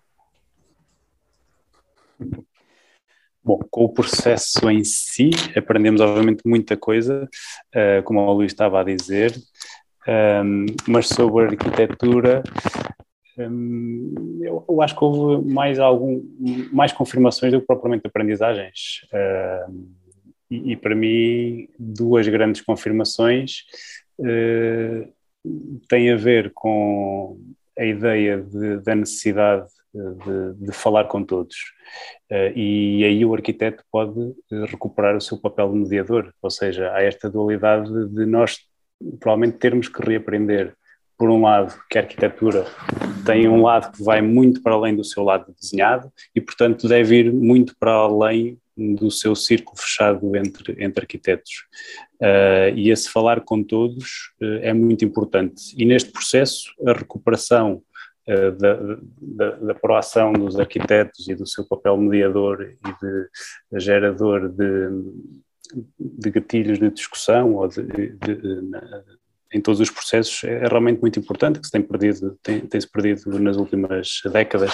Bom, 3.42 3.58
com 3.70 3.84
o 3.84 3.92
processo 3.92 4.68
em 4.70 4.84
si, 4.84 5.30
aprendemos 5.56 6.00
obviamente 6.00 6.42
muita 6.44 6.76
coisa, 6.76 7.28
uh, 7.74 8.02
como 8.04 8.20
o 8.20 8.32
Luís 8.32 8.52
estava 8.52 8.80
a 8.80 8.84
dizer, 8.84 9.34
um, 10.06 10.12
ehm, 10.12 10.66
mas 10.86 11.08
sobre 11.08 11.44
arquitetura 11.46 12.42
Hum, 13.48 14.40
eu, 14.42 14.64
eu, 14.68 14.82
acho 14.82 14.96
que 14.96 15.04
houve 15.04 15.48
mais 15.48 15.78
algum 15.78 16.22
mais 16.72 16.92
confirmações 16.92 17.52
do 17.52 17.60
que 17.60 17.66
propriamente 17.66 18.06
aprendizagens 18.06 19.06
hum, 19.68 19.92
e, 20.50 20.72
e, 20.72 20.76
para 20.76 20.94
mim 20.94 21.68
duas 21.78 22.26
grandes 22.28 22.60
confirmações 22.60 23.64
uh, 24.18 25.12
têm 25.88 26.10
a 26.10 26.16
ver 26.16 26.52
com 26.52 27.38
a 27.78 27.84
ideia 27.84 28.42
de, 28.42 28.78
da 28.80 28.94
necessidade 28.94 29.68
de, 29.92 30.66
de, 30.66 30.72
falar 30.72 31.04
com 31.04 31.24
todos 31.24 31.56
uh, 32.30 32.56
e 32.56 33.04
aí 33.04 33.24
o 33.24 33.34
arquiteto 33.34 33.82
pode 33.90 34.34
recuperar 34.68 35.16
o 35.16 35.20
seu 35.20 35.36
papel 35.36 35.72
de 35.72 35.78
mediador, 35.78 36.32
ou 36.40 36.50
seja, 36.50 36.92
há 36.92 37.02
esta 37.02 37.28
dualidade 37.28 37.90
de 38.08 38.24
nós 38.24 38.58
provavelmente 39.18 39.58
termos 39.58 39.88
que 39.88 40.02
reaprender 40.02 40.74
por 41.20 41.28
um 41.28 41.42
lado, 41.42 41.78
que 41.90 41.98
a 41.98 42.00
arquitetura 42.00 42.64
tem 43.26 43.46
um 43.46 43.60
lado 43.60 43.92
que 43.92 44.02
vai 44.02 44.22
muito 44.22 44.62
para 44.62 44.72
além 44.72 44.96
do 44.96 45.04
seu 45.04 45.22
lado 45.22 45.54
desenhado 45.60 46.10
e, 46.34 46.40
portanto, 46.40 46.88
deve 46.88 47.16
ir 47.16 47.30
muito 47.30 47.76
para 47.78 47.92
além 47.92 48.58
do 48.74 49.10
seu 49.10 49.36
círculo 49.36 49.76
fechado 49.76 50.34
entre, 50.34 50.82
entre 50.82 51.02
arquitetos. 51.02 51.66
Uh, 52.14 52.72
e 52.74 52.90
esse 52.90 53.10
falar 53.10 53.42
com 53.42 53.62
todos 53.62 54.32
uh, 54.40 54.60
é 54.62 54.72
muito 54.72 55.04
importante. 55.04 55.74
E 55.76 55.84
neste 55.84 56.10
processo, 56.10 56.72
a 56.86 56.94
recuperação 56.94 57.82
da, 58.52 58.78
da, 59.20 59.50
da, 59.56 59.74
proação 59.74 60.32
dos 60.32 60.58
arquitetos 60.58 61.28
e 61.28 61.34
do 61.34 61.46
seu 61.46 61.64
papel 61.64 61.96
mediador 61.96 62.62
e 62.62 62.76
de 63.02 63.80
gerador 63.80 64.48
de, 64.48 64.88
de 65.98 66.30
gatilhos 66.30 66.78
de 66.78 66.90
discussão 66.90 67.54
ou 67.54 67.68
de, 67.68 67.82
de, 67.82 68.16
em 69.52 69.60
todos 69.60 69.80
os 69.80 69.90
processos 69.90 70.44
é 70.44 70.66
realmente 70.66 71.00
muito 71.00 71.18
importante, 71.18 71.58
que 71.58 71.66
se 71.66 71.72
tem 71.72 71.82
perdido, 71.82 72.38
tem, 72.42 72.60
tem 72.60 72.80
se 72.80 72.90
perdido 72.90 73.38
nas 73.38 73.56
últimas 73.56 74.20
décadas. 74.32 74.72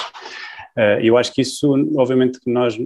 eu 1.03 1.17
acho 1.17 1.33
que 1.33 1.41
isso, 1.41 1.73
obviamente, 1.97 2.39
nós 2.47 2.77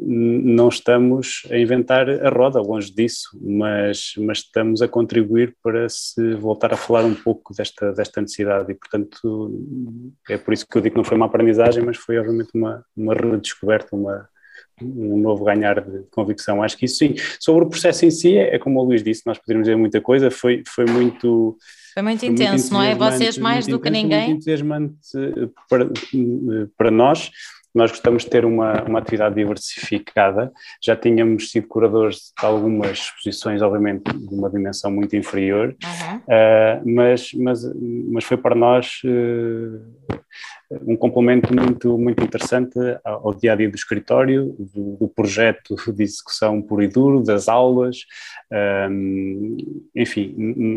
não 0.00 0.68
estamos 0.68 1.42
a 1.50 1.56
inventar 1.56 2.08
a 2.08 2.28
roda, 2.28 2.60
longe 2.60 2.92
disso, 2.92 3.28
mas, 3.40 4.14
mas 4.18 4.38
estamos 4.38 4.82
a 4.82 4.88
contribuir 4.88 5.54
para 5.62 5.88
se 5.88 6.34
voltar 6.34 6.72
a 6.72 6.76
falar 6.76 7.04
um 7.04 7.14
pouco 7.14 7.54
desta, 7.54 7.92
desta 7.92 8.20
necessidade 8.20 8.72
e, 8.72 8.74
portanto, 8.74 9.52
é 10.28 10.36
por 10.36 10.52
isso 10.52 10.66
que 10.66 10.76
eu 10.76 10.82
digo 10.82 10.94
que 10.94 10.98
não 10.98 11.04
foi 11.04 11.16
uma 11.16 11.26
aprendizagem, 11.26 11.84
mas 11.84 11.96
foi 11.96 12.18
obviamente 12.18 12.50
uma, 12.54 12.84
uma 12.96 13.14
redescoberta, 13.14 13.94
uma, 13.94 14.28
um 14.82 15.18
novo 15.18 15.44
ganhar 15.44 15.80
de 15.80 16.04
convicção. 16.10 16.62
Acho 16.62 16.76
que 16.76 16.86
isso 16.86 16.96
sim. 16.96 17.14
Sobre 17.38 17.64
o 17.64 17.68
processo 17.68 18.04
em 18.04 18.10
si, 18.10 18.36
é, 18.36 18.56
é 18.56 18.58
como 18.58 18.80
o 18.80 18.84
Luís 18.84 19.02
disse, 19.02 19.22
nós 19.26 19.38
poderíamos 19.38 19.66
dizer 19.66 19.76
muita 19.76 20.00
coisa, 20.00 20.30
foi, 20.30 20.62
foi 20.66 20.86
muito... 20.86 21.56
Foi 21.92 22.02
muito 22.02 22.20
foi 22.20 22.28
intenso, 22.28 22.72
muito 22.72 22.72
não 22.72 22.82
é? 22.82 22.94
Vocês 22.94 23.38
mais 23.38 23.66
do 23.66 23.78
que 23.78 23.88
ninguém? 23.88 24.30
Muito 24.30 24.36
entusiasmante 24.38 24.96
eh, 25.16 25.48
para, 25.70 25.84
eh, 25.84 26.66
para 26.76 26.90
nós, 26.90 27.30
nós 27.74 27.90
gostamos 27.90 28.22
de 28.22 28.30
ter 28.30 28.44
uma, 28.44 28.82
uma 28.84 29.00
atividade 29.00 29.34
diversificada. 29.34 30.52
Já 30.82 30.94
tínhamos 30.94 31.50
sido 31.50 31.66
curadores 31.66 32.32
de 32.38 32.46
algumas 32.46 32.98
exposições, 32.98 33.60
obviamente, 33.62 34.04
de 34.12 34.34
uma 34.34 34.48
dimensão 34.48 34.92
muito 34.92 35.16
inferior, 35.16 35.74
uhum. 35.82 36.16
uh, 36.18 36.94
mas, 36.94 37.32
mas, 37.34 37.62
mas 38.10 38.24
foi 38.24 38.36
para 38.36 38.54
nós 38.54 39.00
uh, 39.04 40.14
um 40.86 40.96
complemento 40.96 41.52
muito, 41.54 41.98
muito 41.98 42.22
interessante 42.22 42.78
ao, 43.04 43.34
dia 43.34 43.52
a 43.52 43.56
dia 43.56 43.68
do 43.68 43.76
escritório, 43.76 44.54
do, 44.58 44.96
do, 44.96 45.08
projeto 45.08 45.74
de 45.92 46.02
execução 46.02 46.62
puro 46.62 46.82
e 46.82 46.88
duro, 46.88 47.22
das 47.22 47.48
aulas. 47.48 47.98
Um, 48.90 49.56
enfim, 49.94 50.34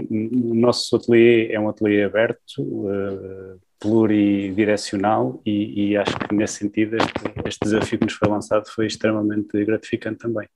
o 0.10 0.54
nosso 0.54 0.96
ateliê 0.96 1.52
é 1.52 1.60
um 1.60 1.70
ateliê 1.70 2.04
aberto. 2.04 2.62
Uh, 2.62 3.67
pluridirecional 3.80 5.40
e, 5.46 5.92
e, 5.92 5.98
acho 5.98 6.18
que 6.18 6.34
nesse 6.34 6.56
sentido 6.56 6.98
este, 6.98 7.12
este, 7.46 7.60
desafio 7.64 8.00
que 8.00 8.06
nos 8.06 8.14
foi 8.14 8.28
lançado 8.28 8.68
foi 8.68 8.88
extremamente 8.88 9.64
gratificante 9.66 10.20
também. 10.20 10.48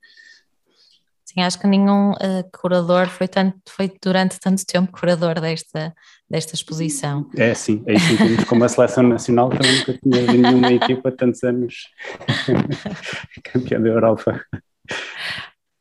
Sim, 1.24 1.40
acho 1.40 1.58
que 1.58 1.66
nenhum 1.66 2.10
uh, 2.10 2.44
curador 2.52 3.08
foi, 3.08 3.26
tanto, 3.26 3.56
foi 3.68 3.90
durante 4.02 4.38
tanto 4.38 4.66
tempo 4.66 4.92
curador 4.92 5.40
desta, 5.40 5.94
desta 6.28 6.54
exposição. 6.54 7.30
É, 7.36 7.54
sim, 7.54 7.82
é 7.86 7.94
isso 7.94 8.46
como 8.46 8.64
a 8.64 8.68
seleção 8.68 9.02
nacional 9.04 9.48
também 9.48 9.78
nunca 9.78 9.98
tinha 9.98 10.32
nenhuma 10.32 10.72
equipa 10.72 11.10
tantos 11.12 11.42
anos 11.42 11.88
campeã 13.44 13.80
da 13.80 13.88
Europa. 13.88 14.44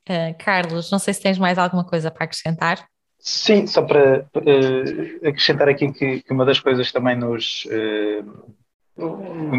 Uh, 0.08 0.36
Carlos, 0.40 0.90
não 0.92 1.00
sei 1.00 1.14
se 1.14 1.22
tens 1.22 1.38
mais 1.38 1.58
alguma 1.58 1.86
coisa 1.86 2.10
para 2.12 2.26
acrescentar. 2.26 2.91
Sim, 3.22 3.68
só 3.68 3.84
para 3.84 4.26
uh, 4.36 5.28
acrescentar 5.28 5.70
aqui 5.70 5.92
que, 5.92 6.24
que, 6.24 6.34
uma 6.34 6.44
das 6.44 6.60
coisas 6.60 6.92
também 6.92 7.16
nos. 7.16 7.66
Uh, 7.66 8.56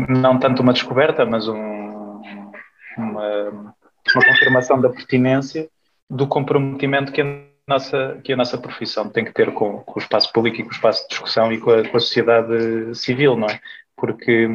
não 0.09 0.39
tanto 0.39 0.63
uma 0.63 0.73
descoberta, 0.73 1.25
mas 1.25 1.49
um, 1.49 2.21
uma, 2.99 3.49
uma, 3.49 3.75
confirmação 4.27 4.81
da 4.81 4.91
pertinência 4.91 5.69
do 6.11 6.27
comprometimento 6.27 7.13
que 7.13 7.23
a 7.23 7.25
nossa, 7.67 8.21
que 8.23 8.33
a 8.33 8.37
nossa 8.37 8.59
profissão 8.59 9.09
tem 9.09 9.25
que 9.25 9.33
ter 9.33 9.55
com, 9.55 9.79
com 9.81 9.99
o 9.99 10.03
espaço 10.03 10.33
público 10.33 10.61
e 10.61 10.65
com 10.65 10.71
o 10.71 10.73
espaço 10.73 11.03
de 11.03 11.11
discussão 11.11 11.53
e 11.53 11.59
com 11.59 11.71
a, 11.71 11.89
com 11.89 11.97
a 11.97 12.01
sociedade 12.01 12.95
civil, 12.97 13.37
não 13.37 13.49
é? 13.49 13.61
Porque, 13.97 14.49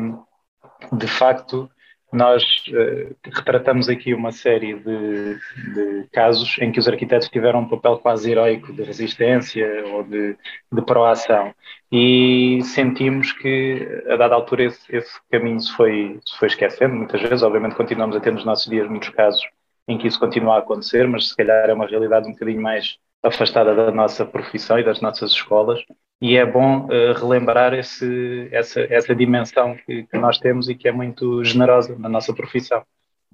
de 0.92 1.08
facto, 1.08 1.70
nós 2.12 2.44
uh, 2.70 3.16
retratamos 3.24 3.90
aqui 3.90 4.14
uma 4.14 4.32
série 4.32 4.76
de, 4.76 5.36
de, 5.74 6.08
casos 6.12 6.58
em 6.60 6.72
que 6.72 6.80
os 6.80 6.88
arquitetos 6.88 7.28
tiveram 7.28 7.60
um 7.60 7.68
papel 7.68 7.98
quase 8.00 8.32
heroico 8.32 8.72
de 8.72 8.84
resistência 8.84 9.86
ou 9.88 10.04
de, 10.04 10.38
de 10.72 10.82
proação. 10.84 11.54
E 11.92 12.60
sentimos 12.64 13.34
que 13.34 14.04
a 14.08 14.16
dada 14.16 14.36
altura 14.36 14.66
esse, 14.66 14.96
esse 14.96 15.20
caminho 15.30 15.60
se 15.60 15.74
foi, 15.74 16.20
se 16.26 16.38
foi 16.38 16.48
esquecendo 16.48 16.96
muitas 16.96 17.22
vezes, 17.22 17.44
obviamente 17.44 17.76
continuamos 17.76 18.16
a 18.16 18.20
ter 18.20 18.32
nos 18.32 18.46
nossos 18.46 18.70
dias 18.70 18.88
muitos 18.88 19.10
casos 19.10 19.42
em 19.88 19.98
que 19.98 20.08
isso 20.08 20.20
continua 20.20 20.56
a 20.56 20.60
acontecer, 20.60 21.08
mas 21.08 21.30
se 21.30 21.36
calhar 21.36 21.70
é 21.70 21.74
uma 21.74 21.88
realidade 21.88 22.28
um 22.28 22.32
bocadinho 22.32 22.62
mais 22.62 22.98
afastada 23.24 23.74
da 23.74 23.92
nossa 23.92 24.26
profissão 24.26 24.80
e 24.80 24.84
das 24.84 25.02
nossas 25.02 25.32
escolas 25.32 25.80
e 26.22 26.36
é 26.36 26.46
bom 26.46 26.86
uh, 26.86 27.14
relembrar 27.14 27.74
esse, 27.74 28.50
essa, 28.52 28.82
essa 28.82 29.16
dimensão 29.16 29.76
que, 29.86 30.04
que, 30.04 30.18
nós 30.18 30.38
temos 30.38 30.68
e 30.68 30.76
que 30.76 30.88
é 30.88 30.92
muito 30.92 31.44
generosa 31.44 31.96
na 31.98 32.10
nossa 32.10 32.34
profissão. 32.34 32.84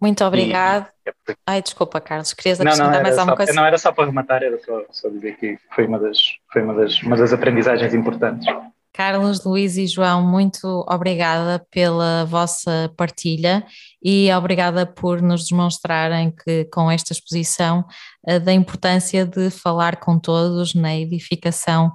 Muito 0.02 0.24
obrigado. 0.26 0.88
E, 1.06 1.10
é 1.10 1.36
Ai, 1.48 1.62
desculpa, 1.62 2.02
Carlos, 2.02 2.34
querias 2.34 2.60
acrescentar 2.60 2.88
não, 2.88 2.96
não 2.96 3.04
mais 3.04 3.18
alguma 3.18 3.38
coisa? 3.38 3.54
Não, 3.54 3.66
era 3.66 3.78
só 3.78 3.92
para 3.92 4.06
rematar, 4.06 4.44
era 4.44 4.60
só, 4.60 4.84
só 4.92 5.10
dizer 5.10 5.38
que 5.38 5.58
foi 5.74 5.86
uma 5.86 6.00
das, 6.00 6.18
foi 6.52 6.62
uma 6.62 6.74
das, 6.74 7.02
uma 7.02 7.16
das 7.16 7.32
aprendizagens 7.32 7.94
importantes. 7.94 8.46
Carlos, 8.94 9.44
Luís 9.44 9.76
e 9.76 9.88
João, 9.88 10.22
muito 10.22 10.86
obrigada 10.88 11.66
pela 11.72 12.26
vossa 12.26 12.94
partilha 12.96 13.66
e 14.04 14.32
obrigada 14.32 14.86
por 14.86 15.20
nos 15.20 15.48
demonstrarem 15.48 16.30
que 16.32 16.66
com 16.66 16.92
esta 16.92 17.12
exposição 17.12 17.84
eh, 18.28 18.38
da 18.38 18.54
importância 18.54 19.26
de 19.26 19.50
falar 19.50 19.96
com 19.96 20.20
todos 20.20 20.76
na 20.76 20.96
edificação 20.96 21.92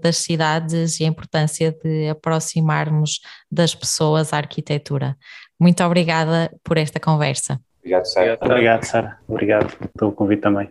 das 0.00 0.18
cidades 0.18 1.00
e 1.00 1.04
a 1.04 1.08
importância 1.08 1.72
de 1.72 2.08
aproximarmos 2.08 3.20
das 3.50 3.74
pessoas 3.74 4.32
à 4.32 4.36
arquitetura. 4.36 5.16
Muito 5.58 5.82
obrigada 5.84 6.50
por 6.64 6.78
esta 6.78 6.98
conversa. 6.98 7.60
Obrigado, 7.80 8.04
Sara. 8.04 8.38
Obrigado, 8.40 8.84
Sara. 8.84 9.18
Obrigado 9.28 9.90
pelo 9.98 10.12
convite 10.12 10.42
também. 10.42 10.68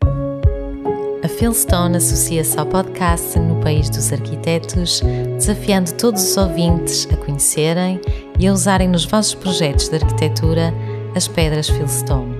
A 1.24 1.28
Philstone 1.28 1.98
associa-se 1.98 2.58
ao 2.58 2.66
podcast 2.66 3.38
No 3.38 3.60
País 3.62 3.90
dos 3.90 4.12
Arquitetos, 4.14 5.02
desafiando 5.36 5.94
todos 5.96 6.24
os 6.24 6.38
ouvintes 6.38 7.08
a 7.12 7.18
conhecerem 7.18 8.00
e 8.40 8.48
a 8.48 8.54
usarem 8.54 8.88
nos 8.88 9.04
vossos 9.06 9.36
projetos 9.36 9.90
de 9.90 9.98
arquitetura 9.98 10.74
as 11.16 11.28
pedras 11.28 11.68
Philstone, 11.68 12.34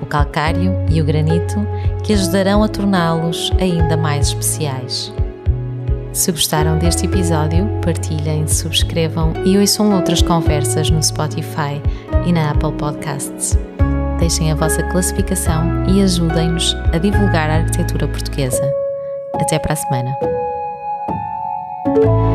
o 0.00 0.06
calcário 0.06 0.72
e 0.88 1.02
o 1.02 1.04
granito, 1.04 1.56
que 2.04 2.12
ajudarão 2.12 2.62
a 2.62 2.68
torná-los 2.68 3.50
ainda 3.58 3.96
mais 3.96 4.28
especiais. 4.28 5.12
Se 6.12 6.32
gostaram 6.32 6.76
deste 6.76 7.06
episódio, 7.06 7.66
partilhem, 7.84 8.46
subscrevam 8.46 9.32
e 9.44 9.56
ouçam 9.56 9.94
outras 9.94 10.20
conversas 10.20 10.90
no 10.90 11.02
Spotify 11.02 11.80
e 12.26 12.32
na 12.32 12.50
Apple 12.50 12.72
Podcasts. 12.72 13.56
Deixem 14.18 14.50
a 14.50 14.54
vossa 14.54 14.82
classificação 14.90 15.88
e 15.88 16.02
ajudem-nos 16.02 16.74
a 16.92 16.98
divulgar 16.98 17.48
a 17.48 17.56
arquitetura 17.58 18.08
portuguesa. 18.08 18.60
Até 19.36 19.58
para 19.58 19.72
a 19.72 19.76
semana! 19.76 22.29